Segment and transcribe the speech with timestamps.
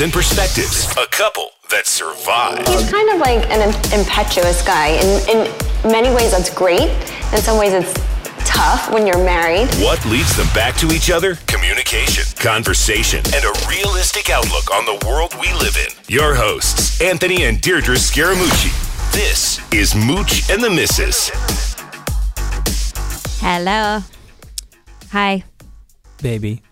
[0.00, 2.66] and perspectives, a couple that survive.
[2.68, 3.62] He's kind of like an
[3.98, 4.88] impetuous guy.
[4.88, 6.90] In, in many ways, that's great.
[7.32, 7.94] In some ways, it's
[8.44, 9.68] tough when you're married.
[9.76, 11.36] What leads them back to each other?
[11.46, 15.92] Communication, conversation, and a realistic outlook on the world we live in.
[16.08, 18.72] Your hosts, Anthony and Deidre Scaramucci.
[19.12, 21.30] This is Mooch and the Missus.
[23.40, 24.00] Hello.
[25.12, 25.44] Hi.
[26.20, 26.62] baby.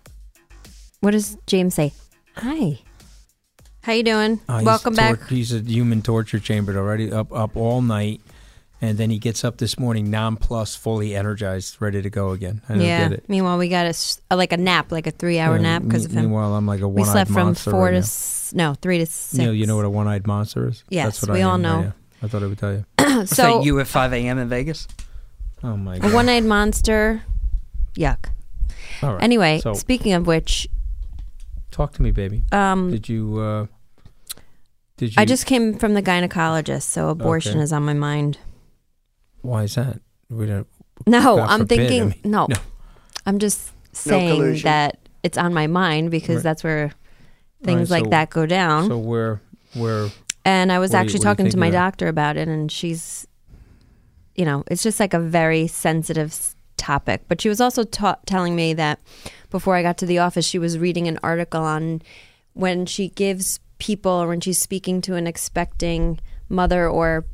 [1.00, 1.92] What does James say?
[2.36, 2.80] Hi.
[3.84, 4.40] How you doing?
[4.48, 5.18] Uh, he's Welcome back.
[5.18, 8.22] tor- He's a human torture chamber already, up up all night,
[8.80, 12.62] and then he gets up this morning nonplussed, fully energized, ready to go again.
[12.68, 13.08] I don't yeah.
[13.08, 13.24] get it.
[13.28, 16.02] Meanwhile, we got a s- uh, like a nap, like a three-hour Uh, nap because
[16.08, 16.22] me- of him.
[16.24, 19.06] Meanwhile, I'm like a we one-eyed slept from four right to s- no three to
[19.06, 19.38] six.
[19.38, 20.82] You know, you know what a one-eyed monster is?
[20.88, 21.80] Yes, That's what we I all am, know.
[21.82, 21.90] yeah.
[22.22, 22.84] I thought I would tell you.
[23.20, 24.38] Is so you at 5 a.m.
[24.38, 24.88] in Vegas?
[25.62, 26.10] Oh my god!
[26.10, 27.22] a one-eyed monster.
[27.98, 28.30] Yuck.
[29.02, 29.22] All right.
[29.22, 30.66] Anyway, so speaking of which,
[31.75, 32.42] talk to me, baby.
[32.53, 33.39] um, Did you?
[33.41, 33.67] uh
[34.97, 35.20] Did you?
[35.20, 37.62] I just came from the gynecologist, so abortion Okay.
[37.64, 38.39] is on my mind.
[39.42, 40.01] Why is that?
[40.30, 40.67] We don't.
[41.07, 42.08] No, God I'm forbid, I thinking.
[42.23, 42.57] mean, no, no.
[43.27, 44.64] I'm just saying collusion.
[44.64, 46.42] that it's on my mind because Right.
[46.45, 46.92] that's where
[47.63, 48.89] things Right, like that go down.
[48.89, 49.40] So we're
[49.74, 50.11] we're
[50.45, 51.79] and I was what actually you talking to my of that?
[51.79, 53.27] doctor about it, and she's,
[54.36, 57.22] you know, it's just like a very sensitive s- topic.
[57.28, 59.00] But she was also ta- telling me that
[59.50, 62.02] before I got to the office, she was reading an article on
[62.52, 66.18] when she gives people when she's speaking to an expecting
[66.48, 67.24] mother or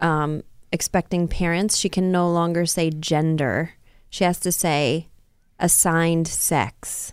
[0.00, 0.42] um,
[0.72, 3.72] expecting parents, she can no longer say gender.
[4.10, 5.08] She has to say
[5.58, 7.12] assigned sex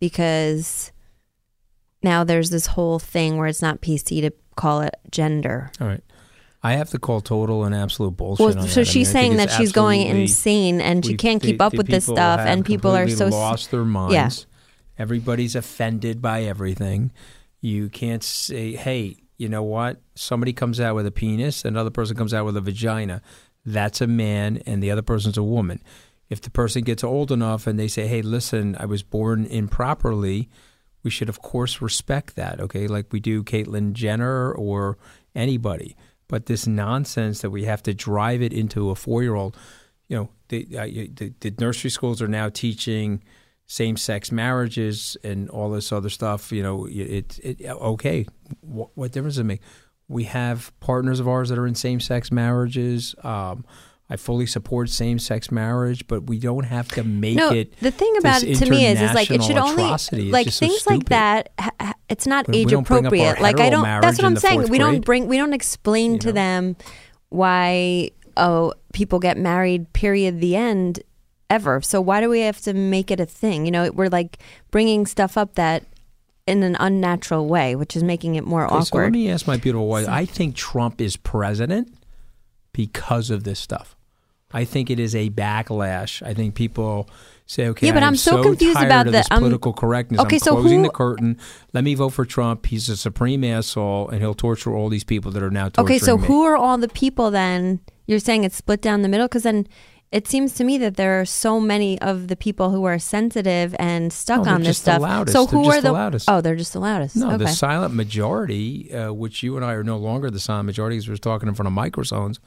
[0.00, 0.92] because
[2.02, 5.70] now there's this whole thing where it's not PC to call it gender.
[5.80, 6.04] all right.
[6.64, 8.46] I have to call total and absolute bullshit.
[8.46, 8.86] Well, on so that.
[8.86, 11.78] She's I think saying that she's going insane and she can't keep the- up the
[11.78, 14.14] with this stuff and people are so lost their minds.
[14.14, 15.02] Yeah.
[15.02, 17.12] Everybody's offended by everything.
[17.60, 20.00] You can't say, "Hey, you know what?
[20.14, 23.20] Somebody comes out with a penis, another person comes out with a vagina.
[23.66, 25.82] That's a man, and the other person's a woman."
[26.30, 30.48] If the person gets old enough and they say, "Hey, listen, I was born improperly,"
[31.02, 32.58] we should of course respect that.
[32.60, 34.96] Okay, like we do Caitlyn Jenner or
[35.34, 35.94] anybody.
[36.34, 39.56] But this nonsense that we have to drive it into a four-year-old,
[40.08, 43.22] you know, the, uh, the, the nursery schools are now teaching
[43.66, 46.50] same-sex marriages and all this other stuff.
[46.50, 48.26] You know, it, it okay.
[48.62, 49.60] What, what difference does it make?
[50.08, 53.14] We have partners of ours that are in same-sex marriages.
[53.22, 53.64] Um,
[54.10, 57.78] I fully support same-sex marriage, but we don't have to make no, it.
[57.78, 59.84] the thing about it to me is, is like it should only
[60.32, 61.52] like things like that.
[61.60, 63.40] ha- ha- It's not We- age don't bring up our appropriate.
[63.40, 63.82] Like I don't.
[63.84, 64.68] That's what I'm saying.
[64.68, 65.26] We don't bring.
[65.26, 66.32] We don't explain You to know?
[66.32, 66.76] them
[67.30, 69.92] why oh people get married.
[69.92, 70.40] Period.
[70.40, 71.00] The end.
[71.50, 71.82] Ever.
[71.82, 73.66] So why do we have to make it a thing?
[73.66, 74.38] You know, we're like
[74.70, 75.84] bringing stuff up that
[76.46, 79.56] in an unnatural way, which is making it more Okay, So let me ask my
[79.58, 80.08] beautiful wife.
[80.08, 81.94] I think Trump is president
[82.72, 83.94] because of this stuff.
[84.52, 86.22] I think it is a backlash.
[86.26, 87.08] I think people
[87.46, 90.20] say, "Okay, Yeah, but I'm so confused tired about of the- this I'm- political correctness.
[90.22, 91.36] Okay, I'm so closing who- the curtain.
[91.72, 92.66] Let me vote for Trump.
[92.66, 96.16] He's a supreme asshole, and he'll torture all these people that are now Okay, so
[96.16, 97.80] me." who are all the people then?
[98.06, 99.66] You're saying it's split down the middle because then
[100.12, 103.74] it seems to me that there are so many of the people who are sensitive
[103.78, 105.02] and stuck No, on this just the stuff.
[105.02, 105.32] loudest.
[105.36, 105.92] So They're who just are the the?
[105.92, 106.30] loudest.
[106.30, 107.16] Oh, they're just the loudest.
[107.16, 107.36] No, okay.
[107.44, 111.08] the silent majority, uh, which you and I are no longer the silent majority because
[111.08, 112.38] we're talking in front of microphones.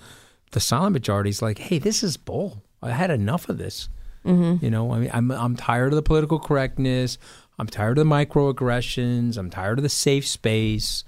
[0.53, 2.63] The silent majority is like, hey, this is bull.
[2.81, 3.89] I had enough of this.
[4.27, 4.63] Mm-hmm.
[4.63, 7.17] You know, I mean, I'm I'm tired of the political correctness.
[7.59, 9.37] I'm tired of the microaggressions.
[9.37, 11.03] I'm tired of the safe space.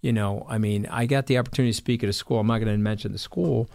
[0.00, 2.40] You know, I mean, I got the opportunity to speak at a school.
[2.40, 3.68] I'm not going to mention the school,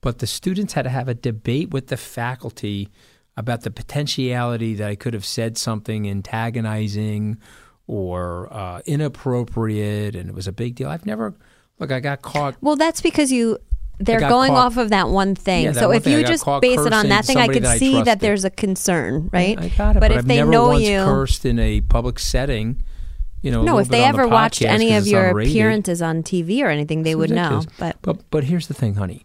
[0.00, 2.88] but the students had to have a debate with the faculty
[3.36, 7.38] about the potentiality that I could have said something antagonizing
[7.86, 10.88] or uh, inappropriate, and it was a big deal.
[10.88, 11.34] I've never
[11.78, 11.90] look.
[11.90, 12.56] I got caught.
[12.60, 13.58] Well, that's because you
[13.98, 15.64] they're going caught- off of that one thing.
[15.64, 16.18] Yeah, that so one if thing.
[16.18, 18.50] You just base it on that thing, I could that I see that there's a
[18.50, 19.58] concern, right?
[19.58, 22.82] I got it, but, but, if I've they know you, cursed in a public setting.
[23.42, 25.48] You know, no, if they on the ever watched any of your unrated.
[25.48, 27.62] appearances on TV or anything, they would know.
[27.78, 29.24] But but but here's the thing, honey.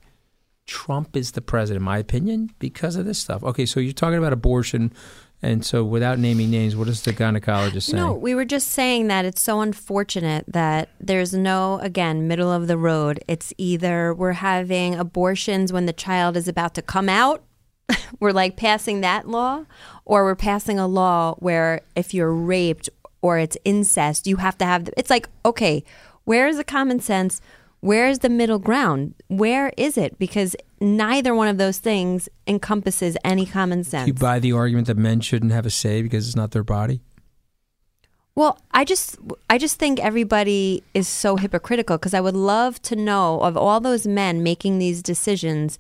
[0.66, 3.44] Trump is the president, in my opinion, because of this stuff.
[3.44, 4.92] Okay, so you're talking about abortion,
[5.42, 8.04] and so without naming names, what is the gynecologist saying?
[8.04, 12.68] No, we were just saying that it's so unfortunate that there's no, again, middle of
[12.68, 13.24] the road.
[13.28, 17.44] It's either we're having abortions when the child is about to come out,
[18.20, 19.66] we're like passing that law,
[20.06, 22.90] or we're passing a law where if you're raped
[23.22, 25.84] or it's incest, you have to have, the, it's like, okay,
[26.24, 27.42] where is the common sense?
[27.80, 29.14] Where is the middle ground?
[29.28, 30.18] Where is it?
[30.18, 34.08] Because neither one of those things encompasses any common sense.
[34.08, 37.02] you buy the argument that men shouldn't have a say because it's not their body.
[38.36, 39.18] Well, I just
[39.50, 43.80] I just think everybody is so hypocritical because I would love to know of all
[43.80, 45.80] those men making these decisions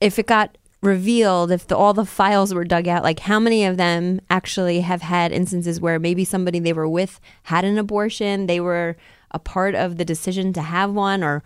[0.00, 3.64] if it got revealed if the, all the files were dug out like how many
[3.64, 8.46] of them actually have had instances where maybe somebody they were with had an abortion
[8.46, 8.96] they were
[9.30, 11.42] a part of the decision to have one or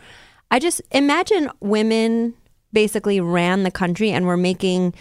[0.50, 2.34] I just imagine women
[2.73, 4.94] basically ran the country and were making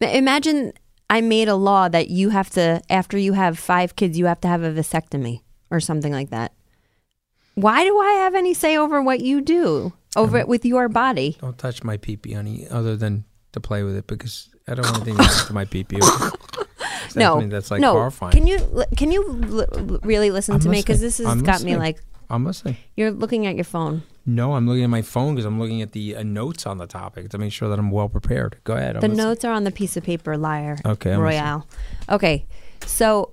[0.00, 0.72] Imagine
[1.08, 4.40] I made a law that you have to, after you have five kids, you have
[4.42, 6.52] to have a vasectomy or something like that.
[7.54, 11.36] Why do I have any say over what you do over it with your body?
[11.40, 14.90] Don't touch my pee pee, honey, other than to play with it because I don't
[14.90, 15.84] want anything to my pee
[17.12, 17.18] pee.
[17.20, 17.92] No, that's like no.
[17.92, 18.32] horrifying.
[18.32, 21.28] Can you can you li- really listen I'm to me because this listening.
[21.28, 22.76] has I'm got me like I'm listening.
[22.96, 24.02] you're looking at your phone.
[24.26, 26.86] No, I'm looking at my phone because I'm looking at the uh, notes on the
[26.86, 28.56] topic to make sure that I'm well prepared.
[28.64, 28.96] Go ahead.
[28.96, 29.26] I'm The listening.
[29.26, 30.78] notes are on the piece of paper, liar.
[30.86, 31.66] Okay, I'm Royale.
[32.08, 32.46] Okay,
[32.86, 33.32] so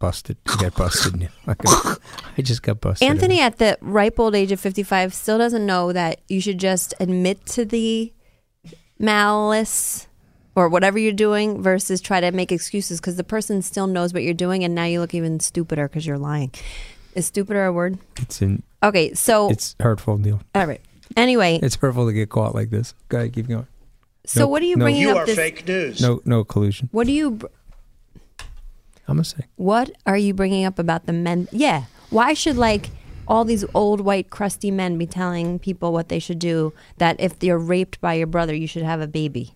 [0.00, 0.36] busted.
[0.50, 1.28] You got busted.
[1.46, 3.08] I just got busted.
[3.08, 6.92] Anthony, at the ripe old age of 55, still doesn't know that you should just
[6.98, 8.12] admit to the
[8.98, 10.08] malice
[10.56, 14.22] or whatever you're doing versus try to make excuses because the person still knows what
[14.22, 16.50] you're doing and now you look even stupider because you're lying.
[17.14, 17.98] Is stupider a word?
[18.20, 18.62] It's in.
[18.82, 20.40] Okay, so It's hurtful, Neil.
[20.54, 20.80] all right.
[21.16, 22.94] Anyway, It's hurtful to get caught like this.
[23.08, 23.66] Go ahead, keep going.
[24.26, 25.66] so no- what are you no- bringing You up this?
[25.66, 26.00] news.
[26.00, 26.88] No, no collusion.
[26.92, 27.38] What do you?
[29.06, 29.44] I'm gonna say.
[29.56, 31.46] What are you bringing up about the men?
[31.52, 32.90] Yeah, why should like
[33.28, 36.72] all these old white crusty men be telling people what they should do?
[36.98, 39.54] That if you're raped by your brother, you should have a baby.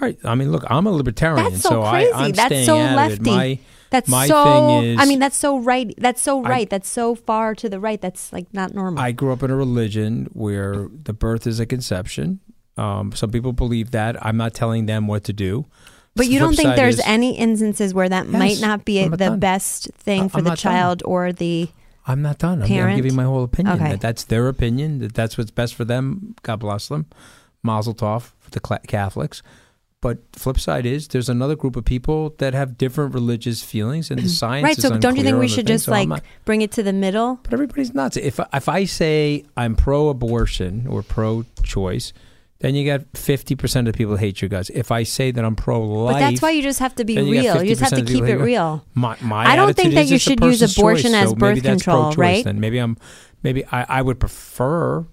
[0.00, 0.18] All right.
[0.24, 2.12] I mean, look, I'm a libertarian, That's so, I, crazy.
[2.14, 3.14] I'm that's staying so out lefty.
[3.14, 3.30] of it.
[3.30, 3.58] My,
[3.90, 4.44] that's my so.
[4.44, 5.94] thing is, I mean, that's so right.
[5.96, 6.70] That's so I- right.
[6.70, 8.00] that's so far to the right.
[8.00, 9.00] That's like not normal.
[9.02, 12.40] I grew up in a religion where the birth is a conception.
[12.76, 14.22] Um, some people believe that.
[14.24, 15.64] I'm not telling them what to do.
[16.14, 19.18] but you don't think there's is- any instances where that might not be I'm not
[19.18, 19.38] the done.
[19.38, 20.72] best thing I- for I'm the not done.
[20.72, 21.68] child or the.
[22.08, 22.62] I'm not done.
[22.62, 23.76] I'm, I'm giving my whole opinion.
[23.76, 23.90] Okay.
[23.92, 24.98] That that's their opinion.
[24.98, 26.34] That that's what's best for them.
[26.42, 27.06] God bless them.
[27.62, 29.42] Mazel tov for the Catholics.
[30.06, 34.20] But flip side is there's another group of people that have different religious feelings, and
[34.20, 34.78] the science right.
[34.78, 36.92] is So don't you think we should just so like not- bring it to the
[36.92, 37.40] middle?
[37.42, 38.16] But everybody's nuts.
[38.16, 42.12] If if I say I'm pro-abortion or pro-choice,
[42.60, 44.70] then you got 50% of the people hate your guys.
[44.70, 47.28] If I say that I'm pro-life, But that's why you just have to be you
[47.28, 47.60] real.
[47.64, 48.84] You just have to keep it real.
[48.94, 52.12] My, my I don't think that you should use abortion choice, as so birth control,
[52.12, 52.44] right?
[52.44, 52.96] Then maybe I'm,
[53.42, 55.04] maybe I, I would prefer,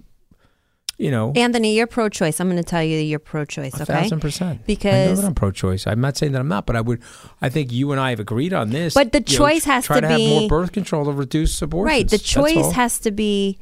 [0.97, 2.39] you know, Anthony, you're pro-choice.
[2.39, 3.73] I'm going to tell you that you're pro-choice.
[3.75, 4.49] Okay, thousand percent.
[4.51, 5.87] I know Because that I'm pro-choice.
[5.87, 7.01] I'm not saying that I'm not, but I would.
[7.41, 8.93] I think you and I have agreed on this.
[8.93, 11.11] But the you know, choice has try to to have be- more birth control to
[11.11, 11.91] reduce abortions.
[11.93, 13.57] right, the choice has to be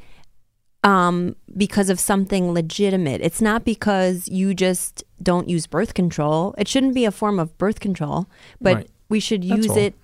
[0.84, 3.20] um, because of something legitimate.
[3.20, 6.54] It's not because you just don't use birth control.
[6.58, 8.26] It shouldn't be a form of birth control,
[8.60, 8.90] but Right.
[9.08, 9.78] we should That's use all.
[9.78, 9.94] it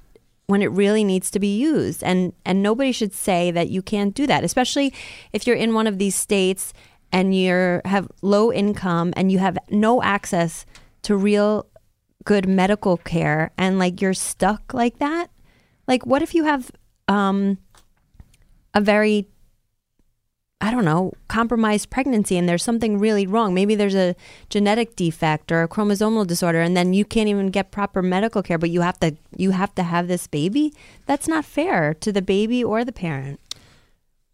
[0.46, 2.02] when it really needs to be used.
[2.04, 4.94] And and nobody should say that you can't do that, especially
[5.32, 6.72] if you're in one of these states
[7.12, 10.66] and you're have low income and you have no access
[11.02, 11.66] to real
[12.24, 15.30] good medical care and like you're stuck like that.
[15.86, 16.70] Like what if you have
[17.08, 17.58] um
[18.74, 19.26] a very
[20.60, 23.54] I don't know, compromised pregnancy and there's something really wrong.
[23.54, 24.16] Maybe there's a
[24.50, 28.58] genetic defect or a chromosomal disorder and then you can't even get proper medical care
[28.58, 30.74] but you have to you have to have this baby?
[31.06, 33.40] That's not fair to the baby or the parent.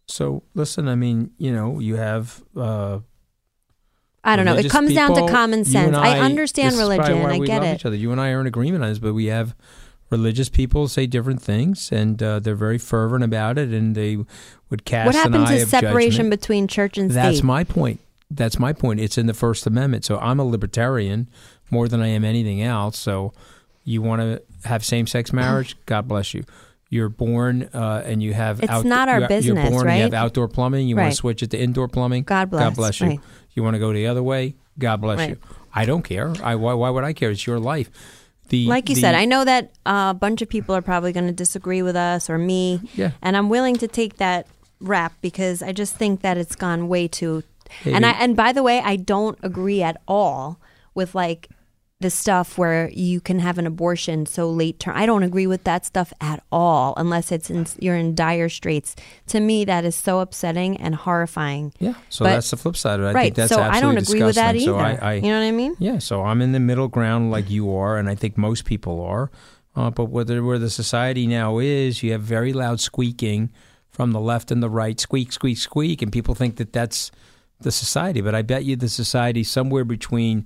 [0.07, 2.43] So listen, I mean, you know, you have.
[2.55, 2.99] Uh,
[4.23, 4.55] I don't know.
[4.55, 5.87] It comes down to common sense.
[5.87, 7.31] and I, understand this is probably religion.
[7.31, 7.75] I we get it.
[7.75, 7.95] Each other.
[7.95, 9.55] You and I are in agreement on this, but we have
[10.09, 14.17] religious people say different things, and uh, they're very fervent about it, and they
[14.69, 17.21] would cast What an happened to separation between church and state?
[17.21, 17.99] That's my point.
[18.31, 18.99] that's my point.
[18.99, 20.05] It's in the First Amendment.
[20.05, 21.29] So I'm a libertarian
[21.69, 22.97] more than I am anything else.
[22.97, 23.31] So
[23.83, 25.77] you want to have same sex marriage?
[25.85, 26.43] God bless you.
[26.89, 28.61] You're born uh, and you have.
[28.63, 30.87] It's not our you're, business, You're born and you have outdoor plumbing.
[30.87, 32.23] You want to switch it to indoor plumbing.
[32.23, 33.07] God bless, God bless you.
[33.07, 33.19] right.
[33.53, 34.55] You want to go the other way?
[34.77, 35.29] God bless Right.
[35.31, 35.37] you.
[35.73, 36.33] I don't care.
[36.43, 37.31] I why, why would I care?
[37.31, 37.89] It's your life.
[38.49, 41.11] The like you the- said, I know that uh, a bunch of people are probably
[41.11, 42.81] going to disagree with us or me.
[42.93, 43.11] Yeah.
[43.21, 44.47] And I'm willing to take that
[44.79, 47.43] rap because I just think that it's gone way too.
[47.83, 50.59] And I and by the way, I don't agree at all
[50.93, 51.49] with like
[52.01, 54.97] the stuff where you can have an abortion so late term.
[54.97, 58.95] I don't agree with that stuff at all unless it's in, you're in dire straits.
[59.27, 61.73] To me, that is so upsetting and horrifying.
[61.79, 61.93] Yeah.
[62.09, 63.09] So But- that's the flip side of it.
[63.09, 63.23] I right.
[63.23, 64.65] think that's so I don't agree with that either.
[64.65, 65.75] So I, I, you know what I mean?
[65.79, 69.01] Yeah, so I'm in the middle ground like you are, and I think most people
[69.01, 69.31] are.
[69.73, 73.51] Uh, but whether where the society now is, you have very loud squeaking
[73.89, 77.09] from the left and the right, squeak, squeak, squeak, and people think that that's
[77.61, 78.19] the society.
[78.19, 80.45] But I bet you the society somewhere between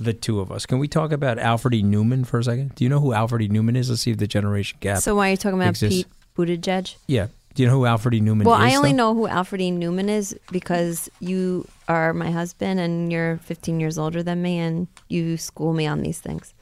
[0.00, 0.66] the two of us.
[0.66, 1.82] Can we talk about Alfred E.
[1.82, 2.74] Neuman for a second?
[2.74, 3.48] Do you know who Alfred E.
[3.48, 3.90] Neuman is?
[3.90, 4.98] Let's see if the generation gap.
[4.98, 6.04] So why are you talking about exists.
[6.04, 6.96] Pete Buttigieg?
[7.06, 7.28] yeah.
[7.52, 8.20] Do you know who Alfred E.
[8.20, 8.60] Neuman Well, is?
[8.60, 8.96] Well, I only though?
[8.96, 9.72] know who Alfred E.
[9.72, 14.86] Neuman is because you are my husband and you're 15 years older than me, and
[15.08, 16.54] you school me on these things.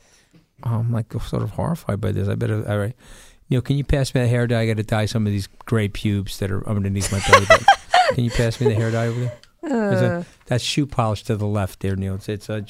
[0.65, 2.27] Oh, I'm like sort of horrified by this.
[2.27, 2.67] I better.
[2.69, 2.97] All right,
[3.51, 4.63] Neil, can you pass me the hair dye?
[4.63, 7.67] I got to dye some of these gray pubes that are underneath my belly button.
[8.15, 9.39] can you pass me the hair dye over there?
[9.63, 10.67] There's a- that's uh.
[10.67, 12.15] shoe polish to the left there, Neil.
[12.15, 12.65] It's, it's a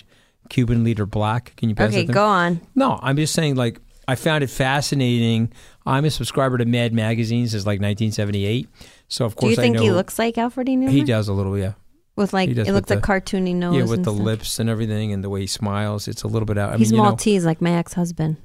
[0.48, 1.54] Cuban leader black.
[1.56, 2.12] Can you pass Okay, me?
[2.12, 2.60] go on.
[2.74, 3.56] No, I'm just saying.
[3.56, 5.52] Like, I found it fascinating.
[5.84, 8.68] I'm a subscriber to Mad Magazine since like 1978.
[9.08, 10.76] So of Do course you think I know he looks like Alfred E.
[10.76, 10.90] Neuman?
[10.90, 11.72] he does a little, yeah.
[12.16, 13.76] With like it looks like cartoony nose.
[13.76, 14.24] yeah, with the stuff.
[14.24, 16.08] lips and everything, and the way he smiles.
[16.08, 16.72] It's a little bit out.
[16.72, 18.38] I He's mean, you know, Maltese, like my ex-husband.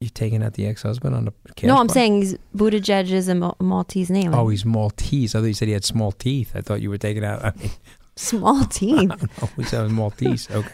[0.00, 1.32] you taking out the ex-husband on the.
[1.56, 4.32] Cash no, I'm saying he's Buttigieg is a Maltese name.
[4.34, 5.34] Oh, he's Maltese.
[5.34, 6.52] I thought you said he had small teeth.
[6.54, 7.44] I thought you were taking out.
[7.44, 7.70] I mean,
[8.28, 9.10] small teeth.
[9.56, 10.50] we said Maltese.
[10.50, 10.72] Okay.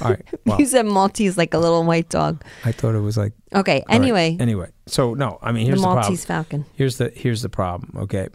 [0.00, 0.24] All right.
[0.46, 2.44] Well, you said Maltese like a little white dog.
[2.64, 3.32] I thought it was like.
[3.54, 3.80] Okay.
[3.80, 3.94] all right.
[3.94, 6.02] Anyway, Anyway, so no, I mean, here's the, problem.
[6.02, 6.64] Maltese Falcon.
[6.74, 7.96] Here's the here's the problem.
[8.04, 8.28] Okay.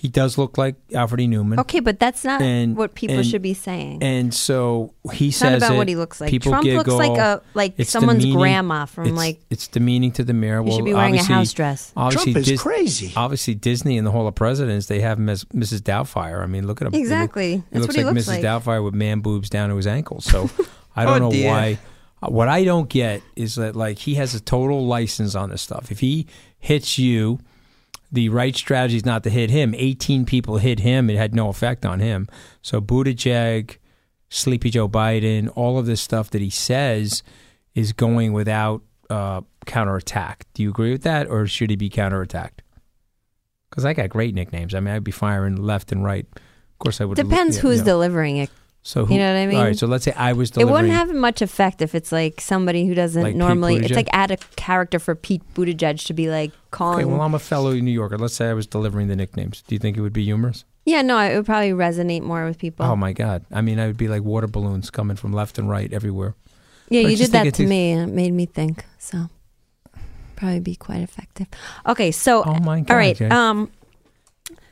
[0.00, 1.26] He does look like Alfred E.
[1.26, 1.58] Neuman.
[1.58, 4.00] Okay, but that's not And- what people and- should be saying.
[4.00, 6.30] And so he It's not says about it, what he looks like.
[6.30, 8.38] People Trump looks like a like It's someone's demeaning.
[8.38, 10.62] grandma from It's- like it's demeaning to the mayor.
[10.62, 11.92] he well, should be wearing a house dress.
[11.96, 13.12] Obviously, Trump is Dis- crazy.
[13.16, 15.80] Obviously, Disney and the Hall of Presidents they have him as Mrs.
[15.80, 16.44] Doubtfire.
[16.44, 16.92] I mean, look at him.
[16.92, 17.50] He look- Exactly.
[17.56, 18.28] He, That's looks what he like looks Mrs.
[18.28, 18.44] like.
[18.44, 20.24] Doubtfire with man boobs down to his ankles.
[20.26, 20.48] So
[20.96, 21.50] I don't Oh, know dear.
[21.50, 21.78] why.
[22.22, 25.62] Uh, what I don't get is that like he has a total license on this
[25.62, 25.90] stuff.
[25.90, 26.26] If he
[26.60, 27.40] hits you,
[28.10, 29.74] the right strategy is not to hit him.
[29.76, 31.10] 18 people hit him.
[31.10, 32.26] It had no effect on him.
[32.62, 33.76] So Buttigieg,
[34.30, 37.22] Sleepy Joe Biden, all of this stuff that he says
[37.74, 40.46] is going without uh, counterattack.
[40.54, 42.60] Do you agree with that, or should he be counterattacked?
[43.70, 44.74] Because I got great nicknames.
[44.74, 46.26] I mean, I'd be firing left and right.
[46.34, 47.16] Of course, I would.
[47.16, 47.84] Depends yeah, who's yeah.
[47.84, 48.50] delivering it.
[48.88, 49.56] So who, you know what I mean?
[49.58, 49.78] All right.
[49.78, 52.94] So let's say I was It wouldn't have much effect if it's like somebody who
[52.94, 53.76] doesn't Like Pete normally.
[53.76, 57.00] It's like add a character for Pete Buttigieg to be like calling.
[57.00, 58.16] Okay, well, I'm a fellow New Yorker.
[58.16, 59.60] Let's say I was delivering the nicknames.
[59.60, 60.64] Do you think it would be humorous?
[60.86, 62.86] yeah, no, it would probably resonate more with people.
[62.86, 63.44] Oh my God!
[63.52, 66.34] I mean, I would be like water balloons coming from left and right everywhere.
[66.88, 68.46] yeah, but I you just did think that it's to me, and it made me
[68.46, 68.86] think.
[68.98, 69.28] So
[70.34, 71.46] probably be quite effective.
[71.86, 72.90] Okay, so Oh my God!
[72.90, 73.28] all right, Jay.
[73.28, 73.70] um,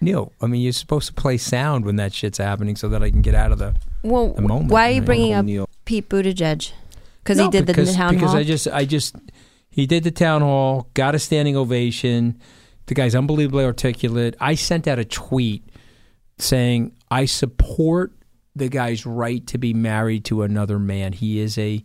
[0.01, 3.11] Neil, I mean, you're supposed to play sound when that shit's happening so that I
[3.11, 3.75] can get out of the.
[4.07, 5.69] Well, moment, why are you bringing up Neil.
[5.85, 6.73] Pete Buttigieg?
[7.23, 8.39] Because he did because, the town because hall.
[8.39, 9.17] Because I just, I just,
[9.69, 12.41] he did the town hall, got a standing ovation.
[12.87, 14.37] The guy's unbelievably articulate.
[14.41, 15.69] I sent out a tweet
[16.39, 18.13] saying I support
[18.55, 21.13] the guy's right to be married to another man.
[21.13, 21.83] He is a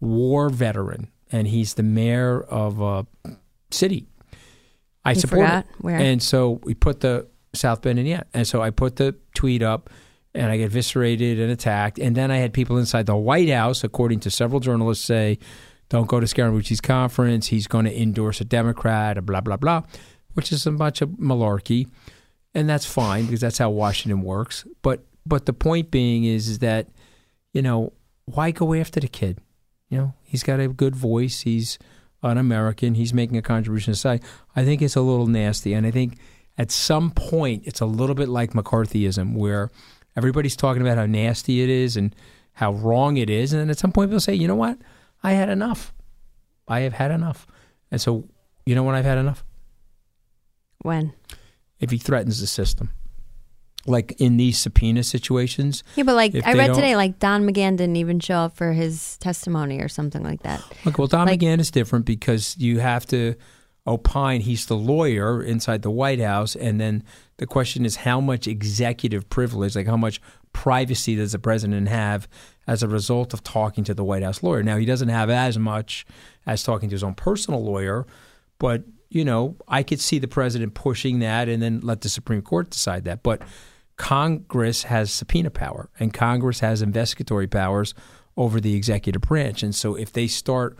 [0.00, 3.06] war veteran, and he's the mayor of a
[3.70, 4.08] city.
[5.04, 5.66] I You support it.
[5.80, 5.96] Where?
[5.96, 8.22] And so we put the South Bend in, yeah.
[8.34, 9.90] And so I put the tweet up
[10.38, 11.98] and I get eviscerated and attacked.
[11.98, 15.38] And then I had people inside the White House, according to several journalists, say,
[15.88, 17.48] don't go to Scaramucci's conference.
[17.48, 19.82] He's going to endorse a Democrat, blah, blah, blah,
[20.34, 21.88] which is a bunch of malarkey.
[22.54, 24.64] And that's fine because that's how Washington works.
[24.80, 26.88] But but the point being is, is that,
[27.52, 27.92] you know,
[28.24, 29.40] why go after the kid?
[29.90, 31.40] You know, he's got a good voice.
[31.40, 31.78] He's
[32.22, 32.94] an American.
[32.94, 34.24] He's making a contribution to society.
[34.56, 35.74] I think it's a little nasty.
[35.74, 36.18] And I think
[36.56, 39.70] at some point it's a little bit like McCarthyism where
[40.16, 42.14] everybody's talking about how nasty it is and
[42.52, 43.52] how wrong it is.
[43.52, 44.78] And then at some point people say, you know what?
[45.22, 45.92] I had enough.
[46.66, 47.46] I have had enough.
[47.90, 48.28] And so,
[48.66, 49.44] you know when I've had enough?
[50.82, 51.12] when?
[51.80, 52.90] If he threatens the system.
[53.86, 55.82] Like in these subpoena situations.
[55.96, 59.16] Yeah, but like I read today, like Don McGahn didn't even show up for his
[59.18, 60.62] testimony or something like that.
[60.84, 63.34] Look, well, Don Like- McGahn is different because you have to
[63.88, 67.02] opine he's the lawyer inside the White House, and then
[67.38, 70.20] the question is how much executive privilege, like how much
[70.52, 72.28] privacy does the president have
[72.66, 74.62] as a result of talking to the White House lawyer?
[74.62, 76.06] Now he doesn't have as much
[76.46, 78.06] as talking to his own personal lawyer,
[78.58, 82.42] but you know I could see the president pushing that, and then let the Supreme
[82.42, 83.42] Court decide that, but.
[83.96, 87.94] Congress has subpoena power and Congress has investigatory powers
[88.36, 89.64] over the executive branch.
[89.64, 90.78] And so if they start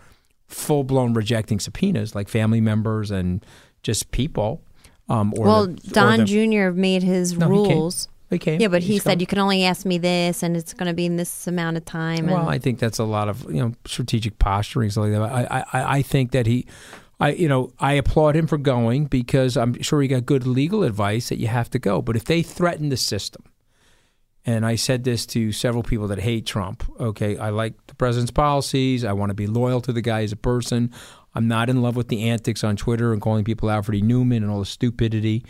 [0.49, 3.45] full blown rejecting subpoenas, like family members and
[3.83, 4.61] just people,
[5.07, 6.71] um, or well, the, Don the- Jr.
[6.77, 7.75] made his No, he can't.
[7.79, 8.07] rules.
[8.29, 8.61] He can't.
[8.61, 9.19] Yeah, but he He's said gone.
[9.21, 11.85] you can only ask me this, and it's going to be in this amount of
[11.85, 12.27] time.
[12.27, 14.91] Well, I think that's a lot of you know strategic posturing.
[14.95, 15.21] Like that.
[15.21, 16.67] I, I I think that he,
[17.19, 20.83] I you know I applaud him for going because I'm sure he got good legal
[20.83, 22.03] advice that you have to go.
[22.03, 23.43] But if they threaten the system,
[24.49, 26.83] and I said this to several people that hate Trump.
[26.99, 29.05] Okay, I like the president's policies.
[29.05, 30.91] I want to be loyal to the guy as a person.
[31.35, 34.01] I'm not in love with the antics on Twitter and calling people Alfred E.
[34.01, 35.45] Neuman and all the stupidity.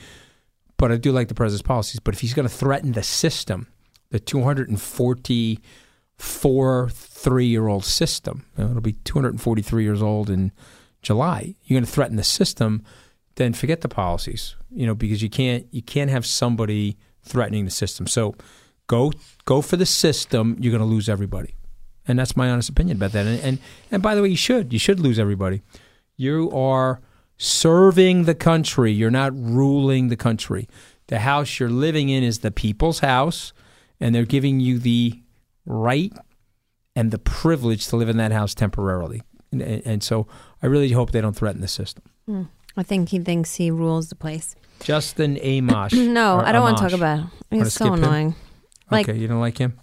[0.76, 2.02] But I do like the president's policies.
[2.02, 3.68] But if he's going to threaten the system,
[4.10, 10.52] the 244 three year old system, it'll be 243 years old in
[11.02, 11.56] July.
[11.64, 12.84] You're going to threaten the system,
[13.36, 14.58] then forget the policies.
[14.70, 18.06] You know, because you can't you can't have somebody threatening the system.
[18.08, 18.36] So
[18.90, 19.14] go
[19.46, 20.58] go for the system.
[20.60, 21.56] You're going to lose everybody,
[22.06, 23.26] and that's my honest opinion about that.
[23.26, 25.62] And and, and by the way, you should you should lose everybody.
[26.18, 27.00] You are
[27.38, 28.92] serving the country.
[28.92, 30.68] You're not ruling the country.
[31.08, 33.54] The house you're living in is the people's house,
[34.02, 35.22] and they're giving you the
[35.66, 36.12] right
[36.96, 39.22] and the privilege to live in that house temporarily.
[39.52, 40.28] And, and, so
[40.62, 42.04] I really hope they don't threaten the system.
[42.28, 42.44] Hmm.
[42.78, 44.56] I think he thinks he rules the place.
[44.82, 45.94] Justin Amash.
[46.14, 47.32] No, I don't want to talk about him.
[47.50, 48.32] He's so annoying.
[48.32, 48.36] him?
[48.92, 49.80] Like, okay, you don't like him.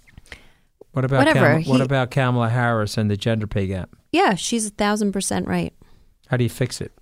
[0.92, 3.90] What about Whatever, Kam- what about Kamala Harris and the gender pay gap?
[4.12, 5.74] yeah, she's a thousand percent right.
[6.28, 6.92] How do you fix it?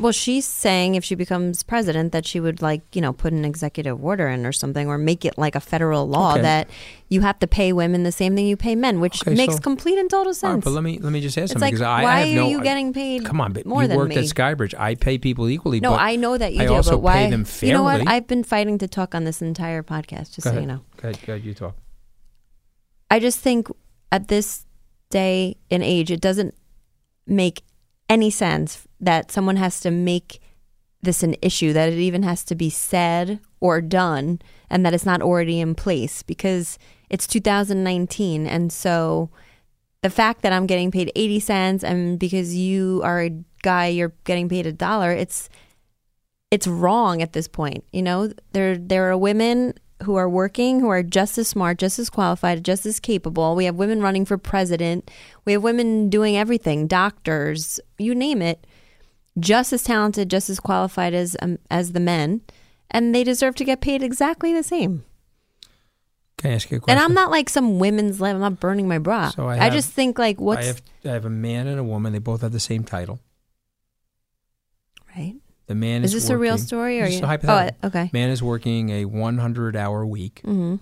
[0.00, 3.44] Well, she's saying if she becomes president that she would like, you know, put an
[3.44, 6.42] executive order in or something or make it like a federal law Okay.
[6.42, 6.70] that
[7.08, 9.60] you have to pay women the same thing you pay men, which Okay, makes so-
[9.60, 10.54] complete and total sense.
[10.54, 12.20] right, but let me let me just ask it's something like, because I, why I
[12.20, 12.48] have are no.
[12.48, 14.18] you getting paid Come on, but more you than worked me?
[14.18, 14.72] at Skybridge.
[14.78, 15.80] I pay people equally.
[15.80, 17.24] no, I know that you I do, also but why?
[17.24, 18.06] pay them You know what?
[18.06, 20.62] I've been fighting to talk on this entire podcast, just Go so ahead.
[20.62, 20.80] you know.
[20.98, 21.74] Go ahead, go ahead, you talk.
[23.10, 23.68] I just think
[24.12, 24.64] at this
[25.10, 26.54] day and age, it doesn't
[27.26, 27.62] make
[28.08, 30.40] any sense that someone has to make
[31.02, 35.06] this an issue, that it even has to be said or done, and that it's
[35.06, 38.46] not already in place because it's 2019.
[38.46, 39.30] And so
[40.02, 44.12] the fact that I'm getting paid 80 cents and because you are a guy, you're
[44.24, 45.48] getting paid a dollar, it's
[46.50, 47.84] it's wrong at this point.
[47.92, 51.98] You know, there there are women who are working who are just as smart, just
[51.98, 53.56] as qualified, just as capable.
[53.56, 55.10] We have women running for president.
[55.44, 58.66] We have women doing everything, doctors, you name it,
[59.38, 62.42] just as talented, just as qualified as um, as the men,
[62.90, 65.04] and they deserve to get paid exactly the same.
[66.38, 66.96] Can I ask you a question?
[66.96, 68.36] And I'm not like some women's lab.
[68.36, 69.30] I'm not burning my bra.
[69.30, 71.84] So I I, just think like what's I have I have a man and a
[71.84, 72.12] woman.
[72.12, 73.18] They both have the same title.
[75.16, 75.34] right.
[75.68, 76.22] The man Is is.
[76.24, 77.78] this a real story or is you- a hypothetical.
[77.84, 78.10] Oh, okay.
[78.12, 80.76] Man is working a 100 hour week, hmm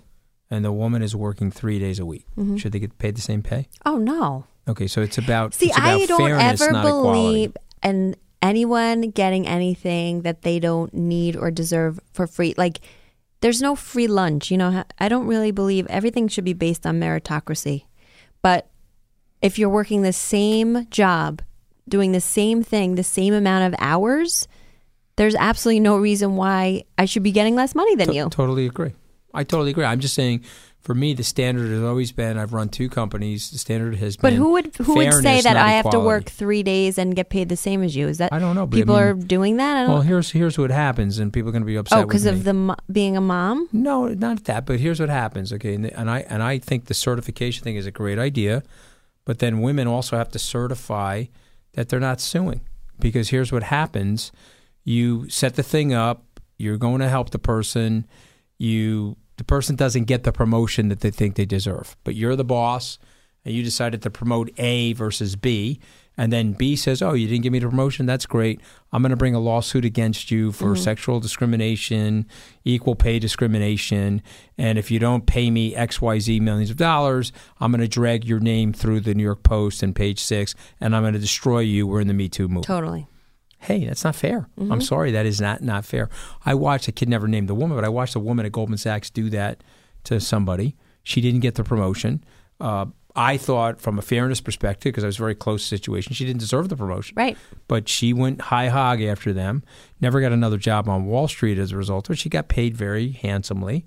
[0.48, 2.24] and the woman is working three days a week.
[2.38, 2.56] Mhm.
[2.58, 3.66] Should they get paid the same pay?
[3.84, 4.44] Oh no.
[4.68, 9.46] Okay, so it's about See, it's about I don't fairness, ever believe in anyone getting
[9.46, 12.54] anything that they don't need or deserve for free.
[12.56, 12.78] Like,
[13.40, 14.50] there's no free lunch.
[14.52, 17.84] You know, I don't really believe everything should be based on meritocracy.
[18.42, 18.68] But
[19.42, 21.42] if you're working the same job,
[21.88, 24.46] doing the same thing, the same amount of hours,
[25.16, 28.28] there's absolutely no reason why I should be getting less money than To- you.
[28.30, 28.92] Totally agree.
[29.34, 29.84] I totally agree.
[29.84, 30.44] I'm just saying,
[30.80, 32.38] for me, the standard has always been.
[32.38, 33.50] I've run two companies.
[33.50, 34.38] The standard has But been.
[34.38, 37.28] But who would who would say that I have to work three days and get
[37.28, 38.08] paid the same as you?
[38.08, 38.66] Is that I don't know.
[38.66, 39.76] But I people mean- are doing that?
[39.76, 41.98] I don't Well, here's here's what happens, and people are going to be upset.
[41.98, 43.68] Oh, because of the mo- being a mom.
[43.72, 44.64] No, not that.
[44.64, 45.52] But here's what happens.
[45.52, 48.62] Okay, and, and I and I think the certification thing is a great idea,
[49.26, 51.24] but then women also have to certify
[51.72, 52.60] that they're not suing
[53.00, 54.30] because here's what happens:
[54.86, 58.06] you set the thing up, you're going to help the person,
[58.56, 62.44] you the person doesn't get the promotion that they think they deserve, but you're the
[62.44, 62.98] boss,
[63.44, 65.78] and you decided to promote A versus B.
[66.16, 68.06] And then B says, "Oh, you didn't give me the promotion.
[68.06, 68.60] That's great.
[68.90, 70.82] I'm going to bring a lawsuit against you for mm-hmm.
[70.82, 72.26] sexual discrimination,
[72.64, 74.22] equal pay discrimination,
[74.56, 77.88] and if you don't pay me X, Y, Z millions of dollars, I'm going to
[77.88, 81.18] drag your name through the New York Post and Page Six, and I'm going to
[81.18, 81.86] destroy you.
[81.86, 82.66] We're in the Me Too movement.
[82.66, 83.08] Totally.
[83.58, 84.48] Hey, that's not fair.
[84.58, 84.72] Mm-hmm.
[84.72, 86.08] I'm sorry, that is not not fair.
[86.44, 86.88] I watched.
[86.88, 89.30] a kid never named the woman, but I watched a woman at Goldman Sachs do
[89.30, 89.64] that
[90.04, 90.76] to somebody.
[91.02, 92.24] She didn't get the promotion.
[92.60, 92.86] Uh,
[93.18, 96.26] I thought, from a fairness perspective, because I was very close to the situation, she
[96.26, 97.14] didn't deserve the promotion.
[97.16, 97.36] Right.
[97.66, 99.62] But she went high hog after them.
[100.02, 103.12] Never got another job on Wall Street as a result, but she got paid very
[103.12, 103.86] handsomely,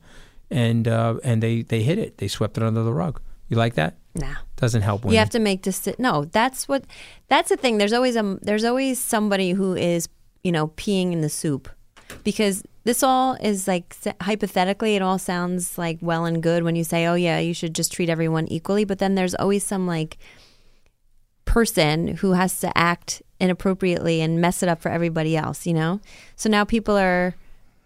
[0.49, 2.17] and uh, and they they hit it.
[2.17, 3.21] They swept it under the rug.
[3.49, 3.97] You like that?
[4.19, 4.35] Nah.
[4.57, 5.13] Doesn't help women.
[5.13, 6.83] You have to make deci- No, that's what.
[7.27, 7.77] That's the thing.
[7.77, 8.37] There's always a.
[8.41, 10.09] There's always somebody who is,
[10.43, 11.69] you know, peeing in the soup,
[12.23, 14.95] because this all is like hypothetically.
[14.95, 17.93] It all sounds like well and good when you say, "Oh yeah, you should just
[17.93, 20.17] treat everyone equally." But then there's always some like
[21.45, 25.65] person who has to act inappropriately and mess it up for everybody else.
[25.65, 26.01] You know.
[26.35, 27.35] So now people are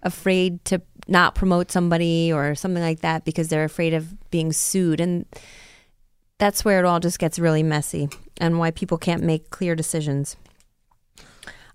[0.01, 4.99] afraid to not promote somebody or something like that because they're afraid of being sued
[4.99, 5.25] and
[6.43, 10.35] that's where it all just gets really messy and why people can't make clear decisions.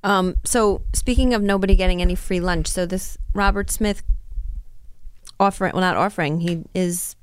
[0.05, 4.03] Um, so speaking of nobody getting any free lunch, so this Robert Smith
[5.41, 7.17] offering, well, not offering, he is,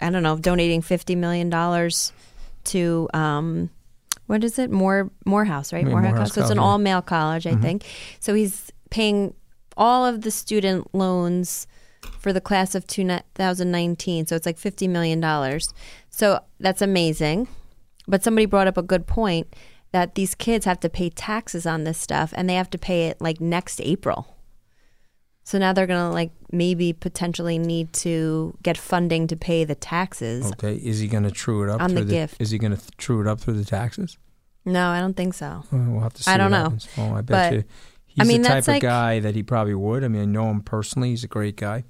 [0.00, 2.14] I don't know, donating fifty million dollars
[2.64, 3.68] to, um,
[4.26, 5.84] what is it, More Morehouse, right?
[5.84, 6.12] Yeah, Morehouse.
[6.12, 7.84] Morehouse So it's an all male college, I think.
[8.20, 9.34] So he's paying
[9.76, 11.66] all of the student loans
[12.20, 14.26] for the class of 2019.
[14.26, 15.20] So it's like $50 million.
[16.10, 17.48] So that's amazing.
[18.06, 19.54] But somebody brought up a good point
[19.92, 23.08] that these kids have to pay taxes on this stuff and they have to pay
[23.08, 24.36] it like next April.
[25.42, 29.74] So now they're going to like maybe potentially need to get funding to pay the
[29.74, 30.46] taxes.
[30.52, 32.36] Okay, is he going to true it up On through the gift.
[32.40, 34.16] Is he going to th- true it up through the taxes?
[34.64, 35.64] No, I don't think so.
[35.72, 36.30] Well, we'll have to see.
[36.30, 36.62] I don't what know.
[36.64, 36.88] happens.
[36.98, 37.58] Oh, I bet But, you.
[37.60, 37.64] I
[38.24, 40.04] He's mean, the type of like- guy that he probably would.
[40.04, 41.10] I mean, I know him personally.
[41.10, 41.84] He's a great guy.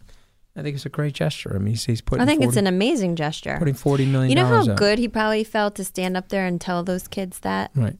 [0.57, 1.53] I think it's a great gesture.
[1.55, 2.23] I mean, he's, he's putting.
[2.23, 3.57] I think 40, it's an amazing gesture.
[3.59, 4.31] putting forty million.
[4.31, 4.77] You know how out.
[4.77, 7.71] good he probably felt to stand up there and tell those kids that?
[7.75, 7.97] Right.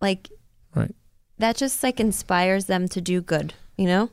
[0.00, 0.28] Like
[0.74, 0.94] Right.
[1.38, 4.10] that just like inspires them to do good, you know?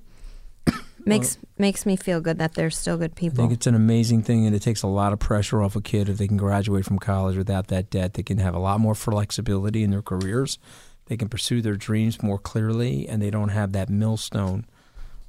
[1.05, 3.43] Makes makes me feel good that they're still good people.
[3.43, 5.81] I think it's an amazing thing, and it takes a lot of pressure off a
[5.81, 8.13] kid if they can graduate from college without that debt.
[8.13, 10.59] They can have a lot more flexibility in their careers.
[11.07, 14.65] They can pursue their dreams more clearly, and they don't have that millstone